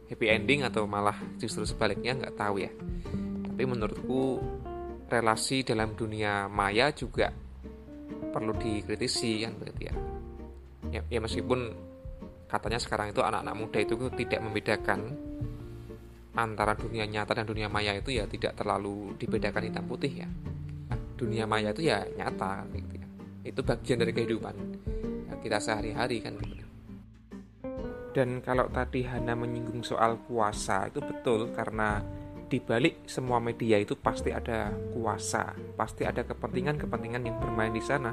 happy 0.08 0.28
ending 0.32 0.64
atau 0.64 0.88
malah 0.88 1.18
justru 1.42 1.68
sebaliknya 1.68 2.16
nggak 2.16 2.36
tahu 2.38 2.64
ya. 2.64 2.72
Tapi 3.52 3.64
menurutku 3.68 4.40
relasi 5.12 5.68
dalam 5.68 5.92
dunia 5.98 6.48
maya 6.48 6.96
juga 6.96 7.34
perlu 8.32 8.56
dikritisi 8.56 9.44
kan 9.44 9.60
begitu 9.60 9.92
ya 9.92 9.96
ya, 10.92 11.02
ya 11.08 11.20
meskipun 11.24 11.91
katanya 12.52 12.84
sekarang 12.84 13.16
itu 13.16 13.24
anak-anak 13.24 13.56
muda 13.56 13.80
itu 13.80 13.96
tidak 14.20 14.44
membedakan 14.44 15.00
antara 16.36 16.76
dunia 16.76 17.08
nyata 17.08 17.32
dan 17.40 17.48
dunia 17.48 17.72
maya 17.72 17.96
itu 17.96 18.12
ya 18.12 18.28
tidak 18.28 18.60
terlalu 18.60 19.16
dibedakan 19.16 19.72
hitam 19.72 19.88
putih 19.88 20.28
ya. 20.28 20.28
Dunia 21.16 21.48
maya 21.48 21.72
itu 21.72 21.88
ya 21.88 22.04
nyata 22.04 22.68
gitu 22.76 23.00
ya. 23.00 23.08
Itu 23.48 23.64
bagian 23.64 24.04
dari 24.04 24.12
kehidupan 24.12 24.56
kita 25.42 25.58
sehari-hari 25.58 26.22
kan 26.22 26.38
gitu. 26.38 26.66
Dan 28.12 28.44
kalau 28.46 28.70
tadi 28.70 29.08
Hana 29.08 29.34
menyinggung 29.34 29.82
soal 29.82 30.22
kuasa 30.30 30.88
itu 30.92 31.02
betul 31.02 31.50
karena 31.56 32.04
di 32.52 32.60
balik 32.60 33.08
semua 33.08 33.40
media 33.40 33.80
itu 33.80 33.96
pasti 33.96 34.36
ada 34.36 34.70
kuasa, 34.92 35.56
pasti 35.80 36.04
ada 36.04 36.22
kepentingan-kepentingan 36.28 37.24
yang 37.24 37.38
bermain 37.40 37.72
di 37.72 37.80
sana. 37.80 38.12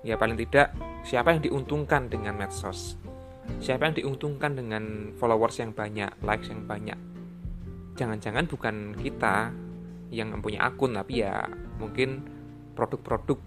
Ya 0.00 0.16
paling 0.16 0.36
tidak 0.40 0.72
siapa 1.04 1.36
yang 1.36 1.44
diuntungkan 1.44 2.08
dengan 2.08 2.36
medsos? 2.36 2.96
Siapa 3.60 3.90
yang 3.90 3.96
diuntungkan 3.98 4.56
dengan 4.56 5.12
followers 5.20 5.60
yang 5.60 5.76
banyak 5.76 6.08
likes 6.24 6.48
yang 6.48 6.64
banyak? 6.64 6.96
Jangan-jangan 8.00 8.48
bukan 8.48 8.96
kita 8.96 9.52
yang 10.08 10.32
mempunyai 10.32 10.62
akun 10.62 10.96
tapi 10.96 11.20
ya 11.20 11.44
mungkin 11.76 12.24
produk-produk 12.72 13.38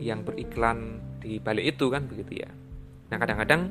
yang 0.00 0.26
beriklan 0.26 0.98
di 1.22 1.38
balik 1.38 1.76
itu 1.76 1.86
kan 1.92 2.10
begitu 2.10 2.42
ya. 2.42 2.50
Nah 3.12 3.16
kadang-kadang 3.20 3.70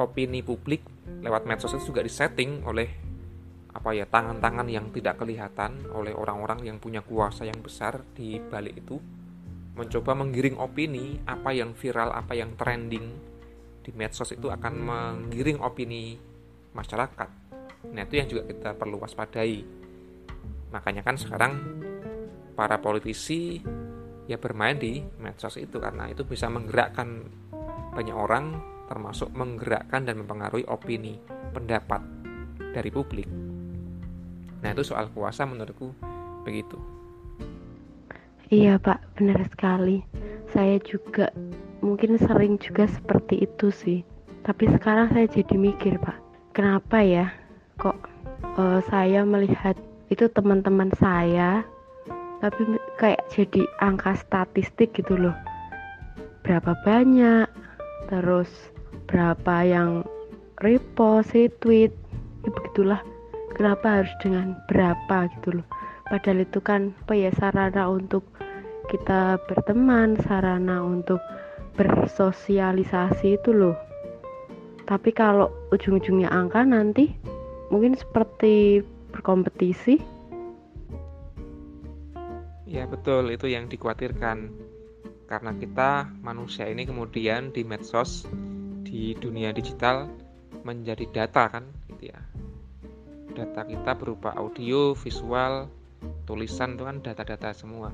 opini 0.00 0.40
publik 0.42 0.82
lewat 1.20 1.44
medsos 1.44 1.76
itu 1.76 1.92
juga 1.92 2.02
disetting 2.02 2.64
oleh 2.64 2.88
apa 3.70 3.94
ya 3.94 4.02
tangan-tangan 4.08 4.66
yang 4.66 4.90
tidak 4.90 5.22
kelihatan 5.22 5.86
oleh 5.94 6.10
orang-orang 6.10 6.66
yang 6.66 6.82
punya 6.82 7.06
kuasa 7.06 7.46
yang 7.46 7.62
besar 7.62 8.02
di 8.18 8.42
balik 8.42 8.82
itu 8.82 8.98
mencoba 9.80 10.12
menggiring 10.12 10.60
opini 10.60 11.16
apa 11.24 11.56
yang 11.56 11.72
viral 11.72 12.12
apa 12.12 12.36
yang 12.36 12.52
trending 12.60 13.16
di 13.80 13.90
medsos 13.96 14.36
itu 14.36 14.52
akan 14.52 14.74
menggiring 14.76 15.64
opini 15.64 16.20
masyarakat. 16.76 17.28
Nah 17.88 18.02
itu 18.04 18.14
yang 18.20 18.28
juga 18.28 18.44
kita 18.44 18.76
perlu 18.76 19.00
waspadai. 19.00 19.64
Makanya 20.70 21.00
kan 21.00 21.16
sekarang 21.16 21.52
para 22.52 22.76
politisi 22.76 23.64
ya 24.28 24.36
bermain 24.36 24.76
di 24.76 25.00
medsos 25.18 25.56
itu 25.56 25.80
karena 25.80 26.12
itu 26.12 26.28
bisa 26.28 26.46
menggerakkan 26.52 27.24
banyak 27.96 28.14
orang 28.14 28.60
termasuk 28.86 29.32
menggerakkan 29.32 30.04
dan 30.04 30.20
mempengaruhi 30.20 30.68
opini 30.68 31.16
pendapat 31.56 32.04
dari 32.76 32.90
publik. 32.92 33.26
Nah 34.60 34.68
itu 34.76 34.84
soal 34.84 35.08
kuasa 35.10 35.48
menurutku 35.48 35.96
begitu. 36.44 36.99
Iya 38.50 38.82
Pak, 38.82 39.14
benar 39.14 39.46
sekali. 39.46 40.02
Saya 40.50 40.82
juga 40.82 41.30
mungkin 41.86 42.18
sering 42.18 42.58
juga 42.58 42.90
seperti 42.90 43.46
itu 43.46 43.70
sih. 43.70 44.02
Tapi 44.42 44.66
sekarang 44.74 45.14
saya 45.14 45.30
jadi 45.30 45.54
mikir 45.54 46.02
Pak, 46.02 46.18
kenapa 46.50 46.98
ya 46.98 47.30
kok 47.78 47.96
uh, 48.58 48.82
saya 48.90 49.22
melihat 49.22 49.78
itu 50.10 50.26
teman-teman 50.34 50.90
saya 50.98 51.62
tapi 52.40 52.64
kayak 52.98 53.22
jadi 53.30 53.62
angka 53.78 54.16
statistik 54.16 54.96
gitu 54.96 55.14
loh 55.14 55.36
berapa 56.42 56.74
banyak 56.82 57.46
terus 58.08 58.50
berapa 59.06 59.54
yang 59.62 60.02
repost 60.64 61.36
retweet 61.36 61.92
ya 62.42 62.50
begitulah 62.50 63.00
kenapa 63.54 64.02
harus 64.02 64.12
dengan 64.24 64.56
berapa 64.66 65.28
gitu 65.38 65.60
loh 65.60 65.66
padahal 66.10 66.42
itu 66.42 66.58
kan 66.58 66.90
apa 67.06 67.14
ya 67.14 67.30
sarana 67.38 67.86
untuk 67.86 68.26
kita 68.90 69.38
berteman 69.46 70.18
sarana 70.26 70.82
untuk 70.82 71.22
bersosialisasi 71.78 73.38
itu 73.38 73.54
loh. 73.54 73.78
Tapi 74.90 75.14
kalau 75.14 75.54
ujung-ujungnya 75.70 76.26
angka 76.26 76.66
nanti 76.66 77.14
mungkin 77.70 77.94
seperti 77.94 78.82
berkompetisi. 79.14 80.02
Ya 82.66 82.90
betul. 82.90 83.30
Itu 83.30 83.46
yang 83.46 83.70
dikhawatirkan. 83.70 84.50
Karena 85.30 85.54
kita 85.54 86.10
manusia 86.26 86.66
ini 86.66 86.82
kemudian 86.82 87.54
di 87.54 87.62
medsos 87.62 88.26
di 88.82 89.14
dunia 89.14 89.54
digital 89.54 90.10
menjadi 90.66 91.06
data 91.14 91.46
kan 91.46 91.64
gitu 91.86 92.10
ya. 92.10 92.20
Data 93.38 93.62
kita 93.62 93.94
berupa 93.94 94.34
audio, 94.34 94.98
visual, 94.98 95.70
tulisan 96.24 96.78
itu 96.78 96.84
kan 96.86 97.02
data-data 97.02 97.52
semua 97.52 97.90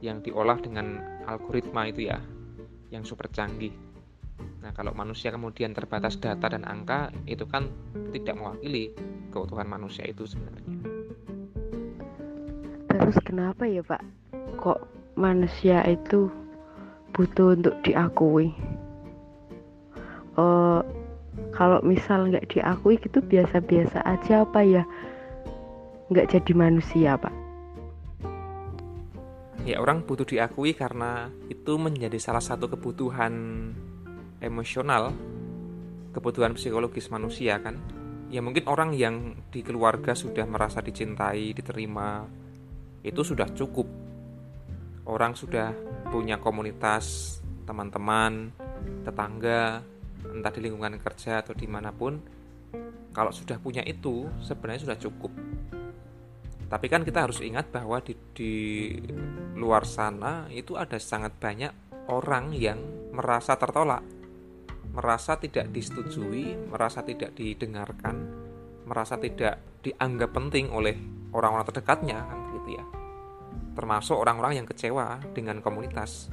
yang 0.00 0.24
diolah 0.24 0.56
dengan 0.60 1.00
algoritma 1.28 1.88
itu 1.88 2.08
ya 2.08 2.18
yang 2.90 3.06
super 3.06 3.30
canggih. 3.30 3.72
Nah, 4.60 4.72
kalau 4.76 4.92
manusia 4.92 5.32
kemudian 5.32 5.72
terbatas 5.72 6.20
data 6.20 6.48
dan 6.52 6.64
angka, 6.64 7.12
itu 7.24 7.44
kan 7.48 7.68
tidak 8.12 8.36
mewakili 8.36 8.92
keutuhan 9.32 9.68
manusia 9.68 10.04
itu 10.04 10.26
sebenarnya. 10.28 10.76
Terus 12.90 13.16
kenapa 13.24 13.64
ya, 13.64 13.80
Pak? 13.84 14.02
Kok 14.60 14.80
manusia 15.16 15.80
itu 15.88 16.28
butuh 17.16 17.56
untuk 17.56 17.74
diakui? 17.84 18.52
Uh, 20.36 20.84
kalau 21.54 21.80
misal 21.84 22.28
nggak 22.28 22.48
diakui 22.52 22.96
gitu 23.00 23.20
biasa-biasa 23.20 24.00
aja 24.06 24.44
apa 24.46 24.60
ya 24.64 24.82
nggak 26.10 26.26
jadi 26.32 26.52
manusia 26.56 27.14
pak 27.14 27.30
ya 29.70 29.78
orang 29.78 30.02
butuh 30.02 30.26
diakui 30.26 30.74
karena 30.74 31.30
itu 31.46 31.78
menjadi 31.78 32.18
salah 32.18 32.42
satu 32.42 32.66
kebutuhan 32.66 33.32
emosional 34.42 35.14
kebutuhan 36.10 36.58
psikologis 36.58 37.06
manusia 37.14 37.62
kan? 37.62 37.78
Ya 38.30 38.42
mungkin 38.42 38.66
orang 38.66 38.94
yang 38.94 39.38
di 39.50 39.62
keluarga 39.62 40.14
sudah 40.14 40.46
merasa 40.46 40.82
dicintai 40.82 41.54
diterima 41.54 42.26
itu 43.02 43.22
sudah 43.22 43.46
cukup. 43.54 43.86
Orang 45.06 45.34
sudah 45.34 45.74
punya 46.10 46.38
komunitas 46.38 47.38
teman-teman 47.66 48.50
tetangga 49.06 49.82
entah 50.26 50.52
di 50.52 50.60
lingkungan 50.66 50.98
kerja 50.98 51.42
atau 51.42 51.54
di 51.54 51.66
mana 51.70 51.94
pun 51.94 52.18
kalau 53.10 53.34
sudah 53.34 53.58
punya 53.58 53.82
itu 53.82 54.26
sebenarnya 54.42 54.86
sudah 54.86 54.98
cukup 54.98 55.32
tapi 56.70 56.86
kan 56.86 57.02
kita 57.02 57.26
harus 57.26 57.42
ingat 57.42 57.74
bahwa 57.74 57.98
di, 57.98 58.14
di 58.30 58.54
luar 59.58 59.82
sana 59.82 60.46
itu 60.54 60.78
ada 60.78 60.96
sangat 61.02 61.34
banyak 61.36 61.72
orang 62.08 62.54
yang 62.54 62.78
merasa 63.10 63.58
tertolak 63.58 64.06
merasa 64.94 65.34
tidak 65.38 65.70
disetujui 65.74 66.70
merasa 66.70 67.02
tidak 67.02 67.34
didengarkan 67.34 68.16
merasa 68.86 69.18
tidak 69.18 69.82
dianggap 69.82 70.30
penting 70.30 70.70
oleh 70.70 70.94
orang-orang 71.34 71.66
terdekatnya 71.66 72.18
kan 72.22 72.38
gitu 72.54 72.78
ya 72.78 72.84
termasuk 73.74 74.14
orang-orang 74.18 74.62
yang 74.62 74.66
kecewa 74.66 75.18
dengan 75.34 75.58
komunitas 75.58 76.30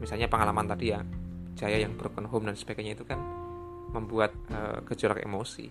misalnya 0.00 0.28
pengalaman 0.28 0.68
tadi 0.68 0.86
ya 0.92 1.00
jaya 1.60 1.84
yang 1.84 1.96
broken 1.96 2.24
home 2.28 2.48
dan 2.48 2.56
sebagainya 2.56 2.96
itu 2.96 3.04
kan 3.04 3.20
membuat 3.90 4.32
uh, 4.54 4.80
gejolak 4.86 5.20
emosi. 5.20 5.66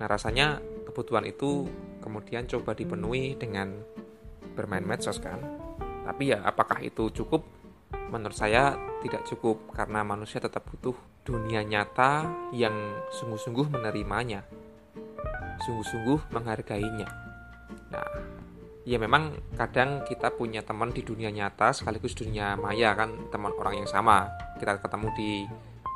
Nah 0.00 0.06
rasanya 0.06 0.62
kebutuhan 0.84 1.24
itu 1.24 1.66
kemudian 2.04 2.44
coba 2.44 2.76
dipenuhi 2.76 3.34
dengan 3.40 3.72
bermain 4.54 4.84
medsos 4.84 5.18
kan. 5.18 5.40
Tapi 6.04 6.36
ya 6.36 6.44
apakah 6.44 6.80
itu 6.84 7.10
cukup? 7.10 7.44
Menurut 8.12 8.36
saya 8.36 8.76
tidak 9.02 9.26
cukup 9.26 9.72
karena 9.74 10.04
manusia 10.06 10.38
tetap 10.38 10.68
butuh 10.68 10.94
dunia 11.24 11.64
nyata 11.64 12.28
yang 12.52 12.74
sungguh-sungguh 13.16 13.72
menerimanya, 13.72 14.44
sungguh-sungguh 15.64 16.30
menghargainya. 16.30 17.08
Nah, 17.90 18.08
ya 18.84 19.00
memang 19.00 19.32
kadang 19.56 20.04
kita 20.04 20.36
punya 20.36 20.60
teman 20.60 20.92
di 20.92 21.00
dunia 21.00 21.32
nyata 21.32 21.72
sekaligus 21.72 22.12
dunia 22.12 22.52
maya 22.60 22.92
kan 22.92 23.32
teman 23.32 23.56
orang 23.56 23.80
yang 23.80 23.88
sama 23.88 24.28
kita 24.60 24.76
ketemu 24.76 25.08
di 25.16 25.30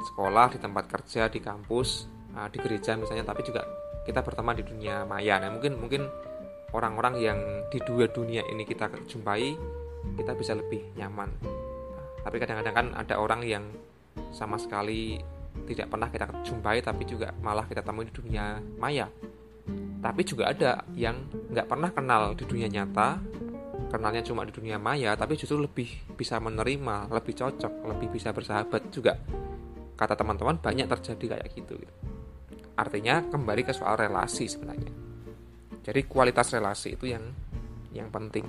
sekolah 0.08 0.56
di 0.56 0.58
tempat 0.58 0.84
kerja 0.88 1.28
di 1.28 1.40
kampus 1.44 2.08
ah, 2.32 2.48
di 2.48 2.56
gereja 2.56 2.96
misalnya 2.96 3.28
tapi 3.28 3.44
juga 3.44 3.60
kita 4.08 4.24
berteman 4.24 4.56
di 4.56 4.64
dunia 4.64 5.04
maya. 5.04 5.36
Nah 5.36 5.52
mungkin 5.52 5.76
mungkin 5.76 6.08
orang-orang 6.72 7.14
yang 7.20 7.38
di 7.68 7.76
dua 7.84 8.08
dunia 8.08 8.40
ini 8.48 8.64
kita 8.64 8.88
jumpai 9.04 9.52
kita 10.16 10.32
bisa 10.32 10.56
lebih 10.56 10.80
nyaman. 10.96 11.28
Tapi 12.24 12.36
kadang-kadang 12.40 12.74
kan 12.74 12.86
ada 12.96 13.20
orang 13.20 13.44
yang 13.44 13.64
sama 14.32 14.56
sekali 14.56 15.20
tidak 15.68 15.92
pernah 15.92 16.08
kita 16.08 16.26
jumpai 16.44 16.80
tapi 16.80 17.04
juga 17.04 17.36
malah 17.44 17.68
kita 17.68 17.84
temui 17.84 18.08
di 18.08 18.14
dunia 18.16 18.56
maya. 18.80 19.12
Tapi 19.98 20.22
juga 20.24 20.48
ada 20.48 20.88
yang 20.96 21.28
nggak 21.52 21.68
pernah 21.68 21.90
kenal 21.92 22.32
di 22.32 22.48
dunia 22.48 22.68
nyata 22.72 23.20
kenalnya 23.88 24.20
cuma 24.20 24.44
di 24.44 24.52
dunia 24.52 24.76
maya 24.76 25.16
tapi 25.16 25.32
justru 25.40 25.56
lebih 25.56 25.88
bisa 26.12 26.36
menerima 26.36 27.08
lebih 27.08 27.34
cocok 27.36 27.72
lebih 27.88 28.08
bisa 28.12 28.32
bersahabat 28.32 28.88
juga. 28.92 29.16
Kata 29.98 30.14
teman-teman 30.14 30.62
banyak 30.62 30.86
terjadi 30.86 31.36
kayak 31.36 31.48
gitu 31.58 31.74
artinya 32.78 33.26
kembali 33.26 33.66
ke 33.66 33.74
soal 33.74 33.98
relasi 33.98 34.46
sebenarnya. 34.46 34.94
Jadi 35.82 36.00
kualitas 36.06 36.54
relasi 36.54 36.94
itu 36.94 37.10
yang 37.10 37.26
yang 37.90 38.06
penting. 38.14 38.46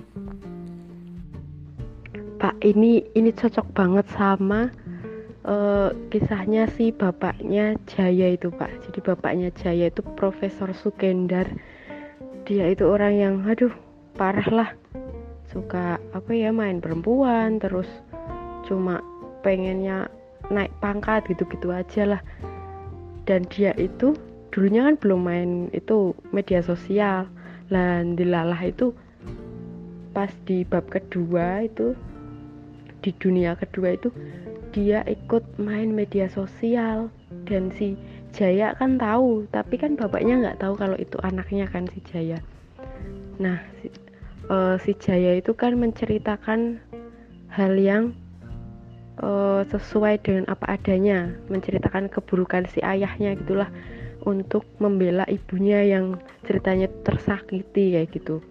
Pak 2.37 2.55
ini 2.61 3.01
ini 3.17 3.33
cocok 3.33 3.67
banget 3.73 4.05
sama 4.13 4.69
uh, 5.49 5.89
kisahnya 6.13 6.69
si 6.77 6.93
bapaknya 6.93 7.73
Jaya 7.89 8.37
itu 8.37 8.53
pak. 8.53 8.69
Jadi 8.85 8.99
bapaknya 9.01 9.49
Jaya 9.57 9.89
itu 9.89 10.05
Profesor 10.15 10.69
Sukendar. 10.77 11.49
Dia 12.45 12.69
itu 12.69 12.85
orang 12.85 13.13
yang 13.17 13.35
aduh 13.43 13.73
parah 14.13 14.47
lah. 14.53 14.69
Suka 15.49 15.97
apa 16.13 16.31
ya 16.31 16.53
main 16.53 16.77
perempuan 16.77 17.57
terus 17.57 17.89
cuma 18.69 19.01
pengennya 19.41 20.05
naik 20.53 20.69
pangkat 20.77 21.25
gitu-gitu 21.25 21.73
aja 21.73 22.05
lah 22.05 22.21
dan 23.29 23.45
dia 23.53 23.77
itu 23.77 24.17
dulunya 24.49 24.89
kan 24.89 24.97
belum 24.97 25.21
main 25.21 25.51
itu 25.69 26.17
media 26.33 26.65
sosial. 26.65 27.29
Dan 27.69 28.17
dilalah 28.17 28.57
itu 28.65 28.97
pas 30.09 30.33
di 30.49 30.65
bab 30.65 30.89
kedua 30.89 31.69
itu 31.69 31.93
di 33.05 33.13
dunia 33.21 33.53
kedua 33.53 33.93
itu 33.93 34.09
dia 34.73 35.05
ikut 35.05 35.45
main 35.61 35.93
media 35.93 36.25
sosial. 36.25 37.13
Dan 37.45 37.69
si 37.77 37.93
Jaya 38.33 38.73
kan 38.73 38.97
tahu 38.97 39.45
tapi 39.53 39.77
kan 39.77 39.93
bapaknya 39.93 40.41
nggak 40.41 40.65
tahu 40.65 40.73
kalau 40.73 40.97
itu 40.97 41.21
anaknya 41.21 41.69
kan 41.69 41.85
si 41.93 42.01
Jaya. 42.09 42.41
Nah 43.37 43.61
si, 43.77 43.93
uh, 44.49 44.81
si 44.81 44.97
Jaya 44.97 45.37
itu 45.37 45.53
kan 45.53 45.77
menceritakan 45.77 46.81
hal 47.53 47.73
yang 47.77 48.17
uh, 49.23 49.61
sesuai 49.67 50.23
dengan 50.23 50.45
apa 50.51 50.79
adanya 50.79 51.31
menceritakan 51.51 52.07
keburukan 52.11 52.67
si 52.71 52.79
ayahnya 52.83 53.35
gitulah 53.39 53.69
untuk 54.27 54.67
membela 54.83 55.23
ibunya 55.31 55.83
yang 55.83 56.19
ceritanya 56.43 56.91
tersakiti 57.07 57.95
kayak 57.95 58.11
gitu. 58.11 58.43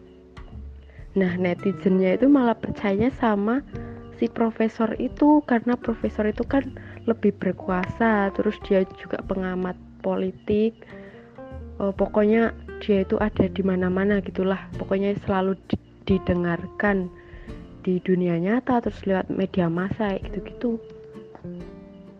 Nah 1.16 1.36
netizennya 1.36 2.16
itu 2.16 2.28
malah 2.28 2.56
percaya 2.56 3.12
sama 3.20 3.60
si 4.16 4.26
profesor 4.28 4.96
itu 4.96 5.44
karena 5.44 5.76
profesor 5.76 6.24
itu 6.26 6.42
kan 6.44 6.64
lebih 7.04 7.36
berkuasa 7.36 8.32
terus 8.36 8.56
dia 8.64 8.84
juga 9.00 9.20
pengamat 9.24 9.76
politik. 10.00 10.74
Uh, 11.78 11.94
pokoknya 11.94 12.50
dia 12.82 13.06
itu 13.06 13.14
ada 13.22 13.46
di 13.46 13.62
mana-mana 13.62 14.18
gitulah 14.18 14.58
pokoknya 14.78 15.14
selalu 15.26 15.54
didengarkan 16.06 17.06
di 17.86 18.02
dunia 18.02 18.38
nyata 18.38 18.82
terus 18.82 19.00
lewat 19.06 19.30
media 19.30 19.70
massa 19.70 20.18
gitu-gitu 20.18 20.78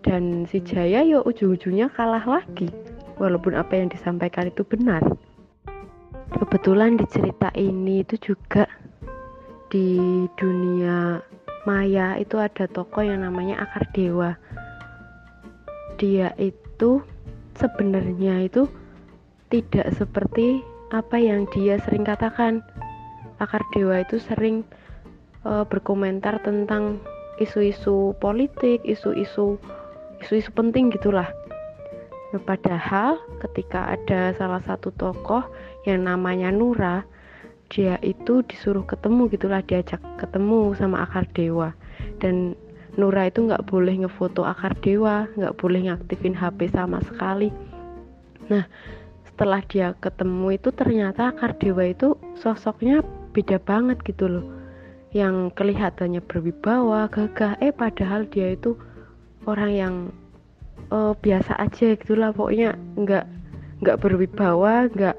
dan 0.07 0.47
si 0.47 0.63
Jaya 0.63 1.03
yo 1.03 1.23
ujung-ujungnya 1.27 1.91
kalah 1.93 2.23
lagi 2.25 2.71
walaupun 3.19 3.59
apa 3.59 3.75
yang 3.75 3.91
disampaikan 3.91 4.49
itu 4.49 4.63
benar 4.63 5.03
kebetulan 6.35 6.97
di 6.97 7.07
cerita 7.11 7.51
ini 7.59 8.07
itu 8.07 8.35
juga 8.35 8.69
di 9.69 10.25
dunia 10.41 11.21
Maya 11.69 12.17
itu 12.17 12.41
ada 12.41 12.65
tokoh 12.65 13.05
yang 13.05 13.21
namanya 13.21 13.61
Akar 13.61 13.85
Dewa. 13.93 14.41
Dia 16.01 16.33
itu 16.41 17.05
sebenarnya 17.61 18.49
itu 18.49 18.65
tidak 19.53 19.93
seperti 20.01 20.65
apa 20.89 21.21
yang 21.21 21.45
dia 21.53 21.77
sering 21.85 22.09
katakan. 22.09 22.65
Akar 23.37 23.61
Dewa 23.77 24.01
itu 24.01 24.17
sering 24.17 24.65
uh, 25.47 25.63
berkomentar 25.67 26.43
tentang 26.43 26.99
isu-isu 27.39 28.15
politik, 28.19 28.83
isu-isu 28.83 29.59
isu-isu 30.19 30.51
penting 30.55 30.91
gitulah. 30.91 31.31
Nah, 32.35 32.43
padahal 32.45 33.17
ketika 33.47 33.95
ada 33.95 34.35
salah 34.37 34.61
satu 34.67 34.91
tokoh 34.99 35.47
yang 35.87 36.05
namanya 36.05 36.51
Nura, 36.51 37.07
dia 37.71 37.97
itu 38.03 38.43
disuruh 38.45 38.85
ketemu 38.85 39.31
gitulah 39.33 39.63
diajak 39.65 40.03
ketemu 40.19 40.75
sama 40.75 41.07
akar 41.07 41.25
dewa. 41.33 41.73
Dan 42.19 42.59
Nura 42.99 43.31
itu 43.31 43.47
nggak 43.47 43.71
boleh 43.71 44.03
ngefoto 44.05 44.43
akar 44.43 44.75
dewa 44.83 45.31
nggak 45.39 45.55
boleh 45.57 45.87
ngaktifin 45.87 46.35
HP 46.35 46.75
sama 46.75 46.99
sekali. 47.07 47.55
Nah 48.51 48.67
setelah 49.23 49.63
dia 49.71 49.95
ketemu 50.03 50.59
itu 50.59 50.75
ternyata 50.75 51.31
akar 51.31 51.55
dewa 51.63 51.87
itu 51.87 52.19
sosoknya 52.35 53.07
beda 53.31 53.63
banget 53.63 54.03
gitu 54.03 54.27
loh 54.27 54.58
yang 55.17 55.49
kelihatannya 55.57 56.21
berwibawa 56.21 57.09
gagah 57.09 57.57
eh 57.65 57.73
padahal 57.73 58.29
dia 58.29 58.53
itu 58.53 58.77
orang 59.49 59.73
yang 59.73 59.95
uh, 60.93 61.17
biasa 61.17 61.57
aja 61.57 61.97
gitulah. 61.97 62.31
Pokoknya 62.37 62.77
nggak 62.97 63.25
nggak 63.81 63.99
berwibawa 64.05 64.91
nggak 64.93 65.17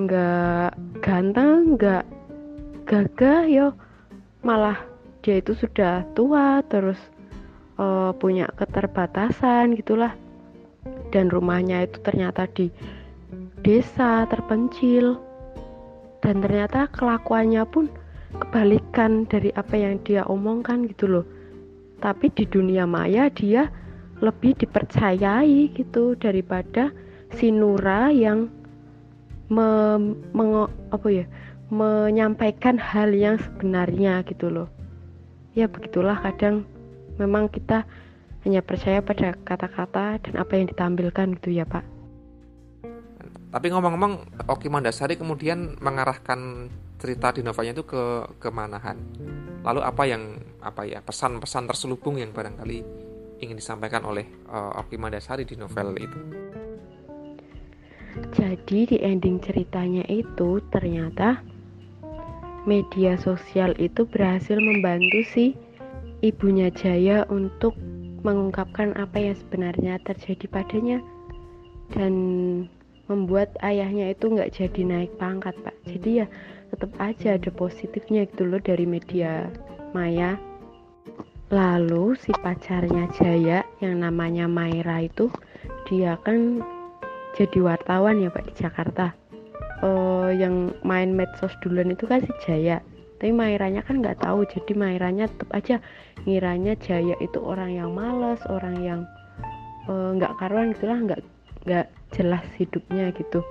nggak 0.00 0.70
ganteng 1.04 1.76
nggak 1.76 2.04
gagah 2.88 3.44
yo. 3.44 3.66
Malah 4.40 4.80
dia 5.20 5.44
itu 5.44 5.52
sudah 5.52 6.08
tua 6.16 6.64
terus 6.64 6.96
uh, 7.76 8.16
punya 8.16 8.48
keterbatasan 8.56 9.76
gitulah. 9.76 10.16
Dan 11.12 11.28
rumahnya 11.28 11.84
itu 11.84 12.00
ternyata 12.00 12.48
di 12.48 12.72
desa 13.60 14.24
terpencil. 14.24 15.20
Dan 16.24 16.40
ternyata 16.44 16.88
kelakuannya 16.88 17.64
pun 17.68 17.88
kebalikan 18.38 19.26
dari 19.26 19.50
apa 19.58 19.74
yang 19.74 19.98
dia 20.06 20.22
omongkan 20.30 20.86
gitu 20.86 21.10
loh. 21.10 21.26
Tapi 22.00 22.30
di 22.32 22.46
dunia 22.46 22.86
maya 22.86 23.28
dia 23.28 23.68
lebih 24.20 24.56
dipercayai 24.60 25.72
gitu 25.74 26.14
daripada 26.16 26.92
si 27.34 27.48
Nura 27.50 28.12
yang 28.12 28.52
me, 29.50 29.98
menge, 30.36 30.70
apa 30.92 31.08
ya 31.10 31.26
menyampaikan 31.70 32.76
hal 32.76 33.14
yang 33.14 33.38
sebenarnya 33.38 34.22
gitu 34.26 34.50
loh. 34.50 34.68
Ya 35.54 35.66
begitulah 35.66 36.18
kadang 36.22 36.66
memang 37.18 37.50
kita 37.50 37.86
hanya 38.46 38.64
percaya 38.64 39.04
pada 39.04 39.36
kata-kata 39.44 40.22
dan 40.24 40.34
apa 40.40 40.52
yang 40.56 40.66
ditampilkan 40.70 41.26
gitu 41.42 41.50
ya 41.52 41.64
pak. 41.68 41.84
Tapi 43.50 43.66
ngomong-ngomong 43.74 44.46
Oki 44.46 44.70
Mandasari 44.70 45.18
kemudian 45.18 45.74
mengarahkan 45.82 46.70
cerita 47.00 47.32
di 47.32 47.40
novelnya 47.40 47.72
itu 47.72 47.88
ke 47.88 48.36
kemanahan? 48.36 49.00
Lalu 49.64 49.80
apa 49.80 50.02
yang 50.04 50.36
apa 50.60 50.84
ya 50.84 51.00
pesan-pesan 51.00 51.64
terselubung 51.66 52.20
yang 52.20 52.30
barangkali 52.36 52.84
ingin 53.40 53.56
disampaikan 53.56 54.04
oleh 54.04 54.28
uh, 54.52 54.76
Oki 54.84 55.00
Mandasari 55.00 55.48
di 55.48 55.56
novel 55.56 55.96
itu? 55.96 56.18
Jadi 58.36 58.78
di 58.84 58.96
ending 59.00 59.40
ceritanya 59.40 60.04
itu 60.12 60.60
ternyata 60.68 61.40
media 62.68 63.16
sosial 63.16 63.72
itu 63.80 64.04
berhasil 64.04 64.60
membantu 64.60 65.24
si 65.32 65.56
ibunya 66.20 66.68
Jaya 66.68 67.24
untuk 67.32 67.72
mengungkapkan 68.20 68.92
apa 69.00 69.16
yang 69.16 69.36
sebenarnya 69.36 69.96
terjadi 70.04 70.44
padanya 70.52 70.98
dan 71.96 72.12
membuat 73.08 73.56
ayahnya 73.66 74.12
itu 74.12 74.30
nggak 74.30 74.52
jadi 74.54 74.80
naik 74.84 75.12
pangkat 75.16 75.56
pak. 75.64 75.74
Jadi 75.88 76.22
ya 76.22 76.26
tetap 76.70 76.90
aja 77.02 77.36
ada 77.36 77.50
positifnya 77.50 78.24
gitu 78.30 78.46
loh 78.46 78.62
dari 78.62 78.86
media 78.86 79.50
maya. 79.92 80.38
Lalu 81.50 82.14
si 82.14 82.30
pacarnya 82.30 83.10
Jaya 83.18 83.66
yang 83.82 84.06
namanya 84.06 84.46
Maira 84.46 85.02
itu 85.02 85.26
dia 85.90 86.14
kan 86.22 86.62
jadi 87.34 87.58
wartawan 87.58 88.22
ya 88.22 88.30
Pak 88.30 88.46
di 88.46 88.54
Jakarta. 88.54 89.06
Uh, 89.80 90.28
yang 90.36 90.76
main 90.84 91.16
medsos 91.16 91.56
duluan 91.64 91.90
itu 91.90 92.06
kan 92.06 92.22
si 92.22 92.30
Jaya. 92.46 92.78
Tapi 93.18 93.34
Mairanya 93.34 93.82
kan 93.84 94.00
nggak 94.00 94.22
tahu 94.22 94.46
jadi 94.46 94.72
Mairanya 94.78 95.26
tetap 95.26 95.50
aja 95.52 95.76
ngiranya 96.24 96.78
Jaya 96.78 97.16
itu 97.20 97.36
orang 97.42 97.76
yang 97.76 97.90
malas 97.92 98.40
orang 98.48 98.80
yang 98.80 99.00
eh, 99.88 100.10
nggak 100.16 100.32
uh, 100.32 100.38
karuan 100.40 100.72
gitulah 100.72 100.96
nggak 101.00 101.20
nggak 101.68 101.86
jelas 102.16 102.44
hidupnya 102.56 103.12
gitu 103.12 103.44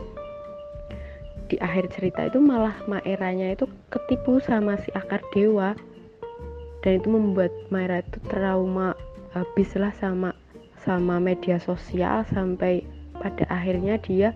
di 1.49 1.57
akhir 1.57 1.89
cerita 1.91 2.29
itu 2.29 2.37
malah 2.37 2.77
Mairanya 2.85 3.57
itu 3.57 3.65
ketipu 3.89 4.37
sama 4.39 4.77
si 4.79 4.93
akar 4.93 5.19
dewa. 5.33 5.73
Dan 6.85 7.03
itu 7.03 7.09
membuat 7.11 7.51
Maira 7.73 7.99
itu 8.05 8.21
trauma 8.29 8.95
habislah 9.35 9.91
sama 9.97 10.31
sama 10.79 11.19
media 11.19 11.59
sosial 11.59 12.23
sampai 12.31 12.87
pada 13.19 13.43
akhirnya 13.51 13.99
dia 13.99 14.31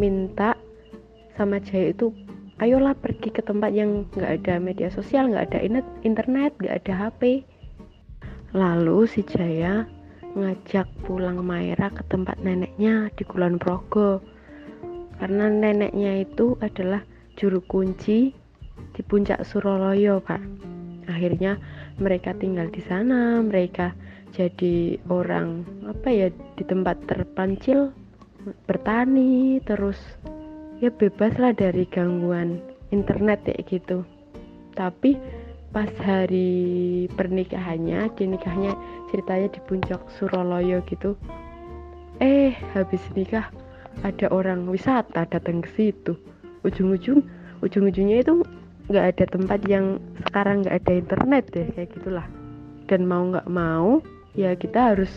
minta 0.00 0.56
sama 1.36 1.60
Jaya 1.60 1.92
itu 1.92 2.10
ayolah 2.58 2.96
pergi 2.96 3.30
ke 3.30 3.44
tempat 3.44 3.70
yang 3.76 4.08
nggak 4.16 4.42
ada 4.42 4.54
media 4.58 4.88
sosial 4.88 5.30
nggak 5.30 5.52
ada 5.52 5.60
internet 6.02 6.56
nggak 6.58 6.76
ada 6.82 6.94
HP 7.06 7.44
lalu 8.56 9.04
si 9.04 9.20
Jaya 9.28 9.84
ngajak 10.34 10.88
pulang 11.04 11.44
Maira 11.44 11.92
ke 11.92 12.02
tempat 12.08 12.40
neneknya 12.40 13.12
di 13.12 13.22
Kulon 13.28 13.60
Progo 13.60 14.24
karena 15.18 15.50
neneknya 15.50 16.22
itu 16.22 16.54
adalah 16.62 17.02
juru 17.34 17.62
kunci 17.66 18.32
di 18.94 19.00
puncak 19.02 19.42
Suroloyo 19.46 20.22
pak. 20.22 20.42
Akhirnya 21.10 21.58
mereka 21.98 22.34
tinggal 22.34 22.70
di 22.70 22.82
sana 22.82 23.42
mereka 23.42 23.94
jadi 24.30 24.98
orang 25.10 25.66
apa 25.88 26.08
ya 26.10 26.28
di 26.54 26.62
tempat 26.62 27.02
terpencil 27.10 27.90
bertani 28.70 29.58
terus 29.66 29.98
ya 30.78 30.94
bebas 30.94 31.34
lah 31.42 31.50
dari 31.50 31.84
gangguan 31.90 32.62
internet 32.94 33.42
ya 33.46 33.58
gitu. 33.66 34.06
Tapi 34.78 35.18
pas 35.74 35.90
hari 36.00 37.04
pernikahannya 37.12 38.08
di 38.16 38.24
nikahnya 38.24 38.72
ceritanya 39.12 39.52
di 39.52 39.60
puncak 39.68 40.00
Suroloyo 40.16 40.80
gitu 40.88 41.12
eh 42.18 42.56
habis 42.74 43.02
nikah 43.14 43.52
ada 44.02 44.26
orang 44.30 44.70
wisata 44.70 45.26
datang 45.26 45.62
ke 45.64 45.70
situ. 45.74 46.12
Ujung-ujung 46.62 47.22
ujung-ujungnya 47.64 48.22
itu 48.22 48.42
nggak 48.88 49.06
ada 49.14 49.24
tempat 49.28 49.60
yang 49.68 49.98
sekarang 50.26 50.64
nggak 50.64 50.76
ada 50.84 50.92
internet 50.94 51.44
deh 51.54 51.66
kayak 51.74 51.90
gitulah. 51.94 52.26
Dan 52.88 53.04
mau 53.04 53.26
nggak 53.28 53.48
mau 53.50 54.00
ya 54.38 54.54
kita 54.54 54.94
harus 54.94 55.10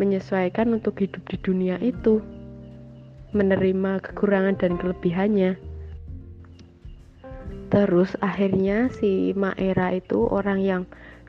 menyesuaikan 0.00 0.74
untuk 0.74 0.98
hidup 0.98 1.22
di 1.30 1.36
dunia 1.40 1.76
itu. 1.84 2.20
Menerima 3.34 3.98
kekurangan 3.98 4.54
dan 4.58 4.78
kelebihannya. 4.78 5.58
Terus 7.74 8.14
akhirnya 8.22 8.86
si 8.94 9.34
Maera 9.34 9.90
itu 9.90 10.30
orang 10.30 10.62
yang 10.62 10.82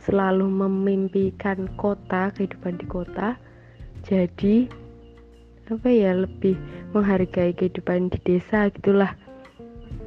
selalu 0.06 0.46
memimpikan 0.46 1.66
kota 1.82 2.30
kehidupan 2.38 2.78
di 2.78 2.86
kota 2.86 3.34
jadi 4.06 4.70
apa 5.66 5.90
ya 5.90 6.14
lebih 6.14 6.54
menghargai 6.94 7.54
kehidupan 7.58 8.14
di 8.14 8.20
desa 8.22 8.70
gitulah. 8.70 9.18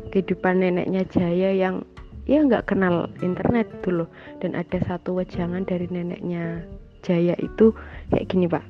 Kehidupan 0.08 0.62
neneknya 0.62 1.04
Jaya 1.10 1.52
yang 1.52 1.84
ya 2.24 2.40
nggak 2.44 2.70
kenal 2.70 3.10
internet 3.20 3.68
dulu 3.84 4.08
dan 4.40 4.56
ada 4.56 4.78
satu 4.84 5.18
wejangan 5.18 5.66
dari 5.66 5.90
neneknya 5.90 6.62
Jaya 7.02 7.34
itu 7.42 7.74
kayak 8.14 8.28
gini 8.30 8.46
pak. 8.46 8.64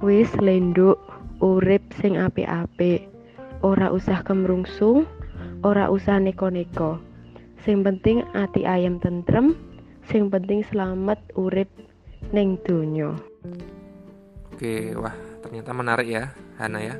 Wis 0.00 0.30
lenduk 0.38 0.98
urip 1.42 1.82
sing 1.98 2.14
ape-ape 2.14 3.06
ora 3.66 3.90
usah 3.90 4.22
kemrungsung 4.22 5.04
ora 5.66 5.90
usah 5.90 6.22
neko-neko. 6.22 7.02
Sing 7.66 7.82
penting 7.82 8.22
ati 8.38 8.62
ayam 8.62 9.02
tentrem 9.02 9.58
sing 10.08 10.32
penting 10.32 10.64
selamat 10.64 11.20
urip 11.36 11.68
neng 12.32 12.56
dunyo 12.64 13.12
Oke, 14.56 14.96
wah 14.96 15.27
ternyata 15.40 15.70
menarik 15.74 16.08
ya, 16.08 16.34
Hana 16.58 16.80
ya. 16.82 16.96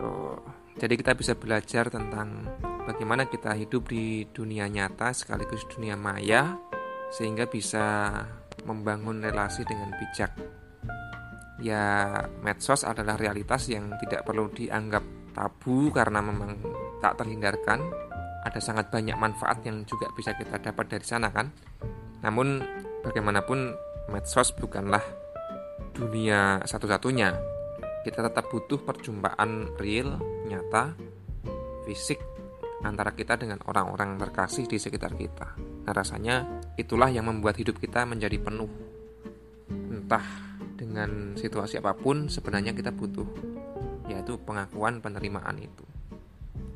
Oh, 0.00 0.38
jadi 0.80 0.96
kita 0.96 1.12
bisa 1.12 1.36
belajar 1.36 1.92
tentang 1.92 2.48
bagaimana 2.88 3.28
kita 3.28 3.52
hidup 3.52 3.90
di 3.90 4.24
dunia 4.32 4.64
nyata 4.66 5.12
sekaligus 5.12 5.68
dunia 5.68 5.94
maya, 5.98 6.56
sehingga 7.12 7.44
bisa 7.50 8.16
membangun 8.64 9.20
relasi 9.20 9.66
dengan 9.66 9.92
bijak. 9.96 10.32
Ya, 11.60 12.16
medsos 12.40 12.88
adalah 12.88 13.20
realitas 13.20 13.68
yang 13.68 13.92
tidak 14.00 14.24
perlu 14.24 14.48
dianggap 14.48 15.04
tabu 15.36 15.92
karena 15.92 16.24
memang 16.24 16.56
tak 17.04 17.20
terhindarkan. 17.20 17.84
Ada 18.40 18.56
sangat 18.56 18.88
banyak 18.88 19.20
manfaat 19.20 19.60
yang 19.68 19.84
juga 19.84 20.08
bisa 20.16 20.32
kita 20.32 20.56
dapat 20.56 20.96
dari 20.96 21.04
sana 21.04 21.28
kan. 21.28 21.52
Namun 22.24 22.64
bagaimanapun 23.04 23.76
medsos 24.08 24.56
bukanlah 24.56 25.04
dunia 25.92 26.64
satu-satunya. 26.64 27.36
Kita 28.00 28.24
tetap 28.24 28.48
butuh 28.48 28.80
perjumpaan 28.80 29.76
real, 29.76 30.16
nyata, 30.48 30.96
fisik 31.84 32.20
antara 32.80 33.12
kita 33.12 33.36
dengan 33.36 33.60
orang-orang 33.68 34.16
terkasih 34.16 34.64
di 34.64 34.80
sekitar 34.80 35.12
kita. 35.12 35.52
Nah, 35.84 35.92
rasanya 35.92 36.64
itulah 36.80 37.12
yang 37.12 37.28
membuat 37.28 37.60
hidup 37.60 37.76
kita 37.76 38.08
menjadi 38.08 38.40
penuh. 38.40 38.72
Entah 39.68 40.24
dengan 40.80 41.36
situasi 41.36 41.76
apa 41.76 41.92
pun, 41.92 42.32
sebenarnya 42.32 42.72
kita 42.72 42.88
butuh 42.88 43.28
yaitu 44.08 44.40
pengakuan 44.42 44.98
penerimaan 44.98 45.60
itu. 45.60 45.84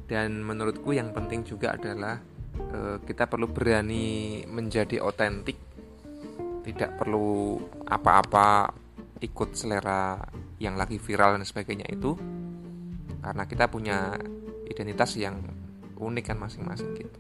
Dan 0.05 0.45
menurutku 0.45 0.93
yang 0.93 1.11
penting 1.17 1.43
juga 1.43 1.75
adalah 1.75 2.21
eh, 2.55 2.97
kita 3.03 3.25
perlu 3.27 3.49
berani 3.49 4.45
menjadi 4.45 5.01
otentik. 5.01 5.57
Tidak 6.65 6.97
perlu 6.97 7.61
apa-apa 7.89 8.84
ikut 9.25 9.57
selera 9.57 10.21
yang 10.61 10.77
lagi 10.77 11.01
viral 11.01 11.41
dan 11.41 11.49
sebagainya 11.49 11.89
itu 11.89 12.13
karena 13.25 13.45
kita 13.49 13.73
punya 13.73 14.13
identitas 14.69 15.17
yang 15.17 15.41
unik 15.97 16.25
kan 16.29 16.39
masing-masing 16.39 16.93
gitu. 17.01 17.19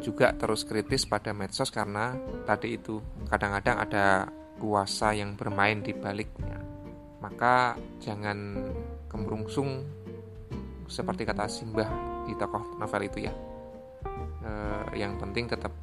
Juga 0.00 0.32
terus 0.32 0.62
kritis 0.62 1.04
pada 1.04 1.34
medsos 1.34 1.68
karena 1.74 2.14
tadi 2.46 2.78
itu 2.78 3.02
kadang-kadang 3.26 3.76
ada 3.82 4.06
kuasa 4.62 5.12
yang 5.12 5.34
bermain 5.34 5.82
di 5.82 5.90
baliknya. 5.92 6.62
Maka 7.20 7.74
jangan 8.00 8.70
kemurungsung 9.10 9.82
seperti 10.86 11.26
kata 11.26 11.50
Simbah 11.50 11.90
di 12.24 12.32
tokoh 12.38 12.78
novel 12.78 13.02
itu 13.10 13.26
ya. 13.28 13.34
E, 14.40 14.50
yang 14.96 15.20
penting 15.20 15.50
tetap 15.50 15.74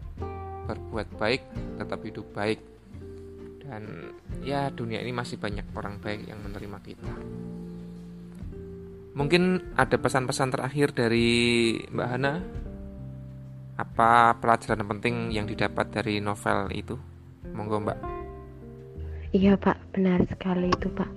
berbuat 0.67 1.07
baik 1.15 1.41
tetap 1.79 1.99
hidup 2.03 2.27
baik 2.35 2.59
dan 3.67 3.83
ya 4.41 4.71
dunia 4.71 5.03
ini 5.03 5.11
masih 5.11 5.35
banyak 5.35 5.67
orang 5.75 5.99
baik 5.99 6.23
yang 6.25 6.39
menerima 6.39 6.77
kita. 6.81 7.11
Mungkin 9.17 9.73
ada 9.75 9.97
pesan-pesan 9.97 10.53
terakhir 10.55 10.95
dari 10.95 11.73
Mbak 11.91 12.07
Hana? 12.07 12.33
Apa 13.77 14.37
pelajaran 14.39 14.87
penting 14.87 15.35
yang 15.35 15.45
didapat 15.45 15.91
dari 15.91 16.23
novel 16.23 16.69
itu? 16.71 16.95
Monggo 17.51 17.83
Mbak. 17.83 17.99
Iya 19.35 19.59
Pak. 19.59 19.97
Benar 19.97 20.23
sekali 20.29 20.69
itu 20.71 20.87
Pak. 20.93 21.11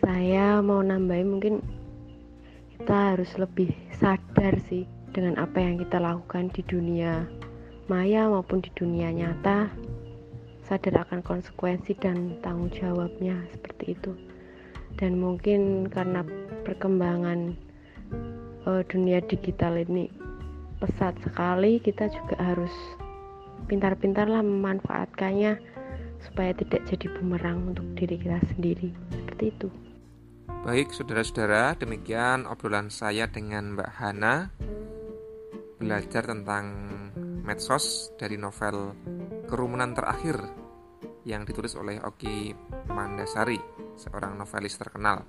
Saya 0.00 0.62
mau 0.62 0.80
nambahin 0.80 1.28
mungkin 1.28 1.54
kita 2.78 3.18
harus 3.18 3.34
lebih 3.36 3.74
sadar 3.98 4.54
sih 4.70 4.86
dengan 5.10 5.40
apa 5.42 5.58
yang 5.58 5.82
kita 5.82 5.98
lakukan 5.98 6.52
di 6.54 6.62
dunia 6.62 7.26
maya 7.90 8.28
maupun 8.30 8.62
di 8.62 8.70
dunia 8.76 9.10
nyata 9.10 9.70
sadar 10.66 11.06
akan 11.06 11.22
konsekuensi 11.22 11.94
dan 12.02 12.36
tanggung 12.42 12.68
jawabnya 12.74 13.38
seperti 13.54 13.94
itu. 13.94 14.12
Dan 14.98 15.22
mungkin 15.22 15.86
karena 15.86 16.26
perkembangan 16.66 17.54
uh, 18.66 18.82
dunia 18.90 19.22
digital 19.24 19.78
ini 19.78 20.10
pesat 20.76 21.16
sekali 21.24 21.80
kita 21.80 22.10
juga 22.12 22.36
harus 22.36 22.74
pintar-pintarlah 23.70 24.44
memanfaatkannya 24.44 25.56
supaya 26.20 26.52
tidak 26.52 26.84
jadi 26.90 27.06
bumerang 27.16 27.72
untuk 27.72 27.86
diri 27.96 28.18
kita 28.20 28.40
sendiri. 28.52 28.90
Seperti 29.14 29.44
itu. 29.54 29.68
Baik 30.66 30.90
saudara-saudara 30.90 31.78
demikian 31.78 32.42
obrolan 32.50 32.90
saya 32.90 33.30
dengan 33.30 33.78
Mbak 33.78 33.90
Hana. 34.02 34.50
Belajar 35.76 36.26
tentang 36.26 36.64
medsos 37.44 38.10
dari 38.18 38.34
novel 38.34 38.96
Kerumunan 39.46 39.94
Terakhir 39.94 40.42
yang 41.26 41.46
ditulis 41.46 41.74
oleh 41.78 42.02
Oki 42.02 42.54
Mandasari, 42.90 43.58
seorang 43.98 44.34
novelis 44.34 44.74
terkenal 44.78 45.22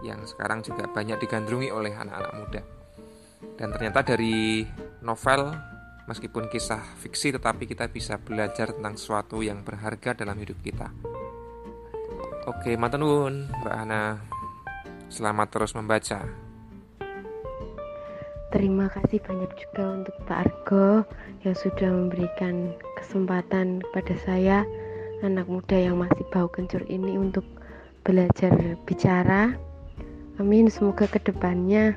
yang 0.00 0.24
sekarang 0.24 0.64
juga 0.64 0.88
banyak 0.88 1.20
digandrungi 1.20 1.68
oleh 1.68 1.92
anak-anak 1.92 2.32
muda. 2.36 2.62
Dan 3.56 3.72
ternyata 3.72 4.00
dari 4.04 4.64
novel 5.04 5.52
meskipun 6.08 6.48
kisah 6.48 6.80
fiksi 6.98 7.36
tetapi 7.36 7.68
kita 7.68 7.88
bisa 7.92 8.16
belajar 8.18 8.72
tentang 8.72 8.96
sesuatu 8.96 9.44
yang 9.44 9.62
berharga 9.62 10.16
dalam 10.16 10.36
hidup 10.40 10.58
kita. 10.64 10.88
Oke, 12.48 12.74
matenun 12.80 13.46
Mbak 13.60 13.76
Ana. 13.76 14.18
Selamat 15.12 15.48
terus 15.52 15.76
membaca. 15.76 16.49
Terima 18.50 18.90
kasih 18.90 19.22
banyak 19.22 19.50
juga 19.54 19.94
untuk 19.94 20.14
Pak 20.26 20.38
Argo 20.42 21.06
yang 21.46 21.54
sudah 21.54 21.86
memberikan 21.86 22.74
kesempatan 22.98 23.78
kepada 23.78 24.14
saya 24.26 24.58
anak 25.22 25.46
muda 25.46 25.78
yang 25.78 26.02
masih 26.02 26.26
bau 26.34 26.50
kencur 26.50 26.82
ini 26.90 27.14
untuk 27.14 27.46
belajar 28.02 28.74
bicara. 28.90 29.54
Amin, 30.42 30.66
semoga 30.66 31.06
ke 31.06 31.22
depannya 31.22 31.94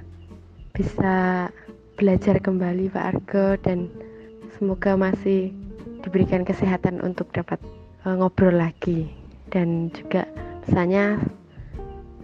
bisa 0.77 1.49
belajar 1.97 2.37
kembali 2.37 2.93
Pak 2.93 3.05
Argo 3.17 3.57
dan 3.65 3.89
semoga 4.53 4.93
masih 4.93 5.49
diberikan 6.05 6.45
kesehatan 6.45 7.01
untuk 7.01 7.33
dapat 7.33 7.57
uh, 8.05 8.13
ngobrol 8.13 8.53
lagi 8.53 9.09
dan 9.49 9.89
juga 9.89 10.29
pesannya 10.61 11.17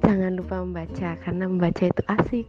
jangan 0.05 0.37
lupa 0.37 0.61
membaca 0.61 1.17
karena 1.25 1.45
membaca 1.49 1.83
itu 1.87 2.03
asik. 2.05 2.45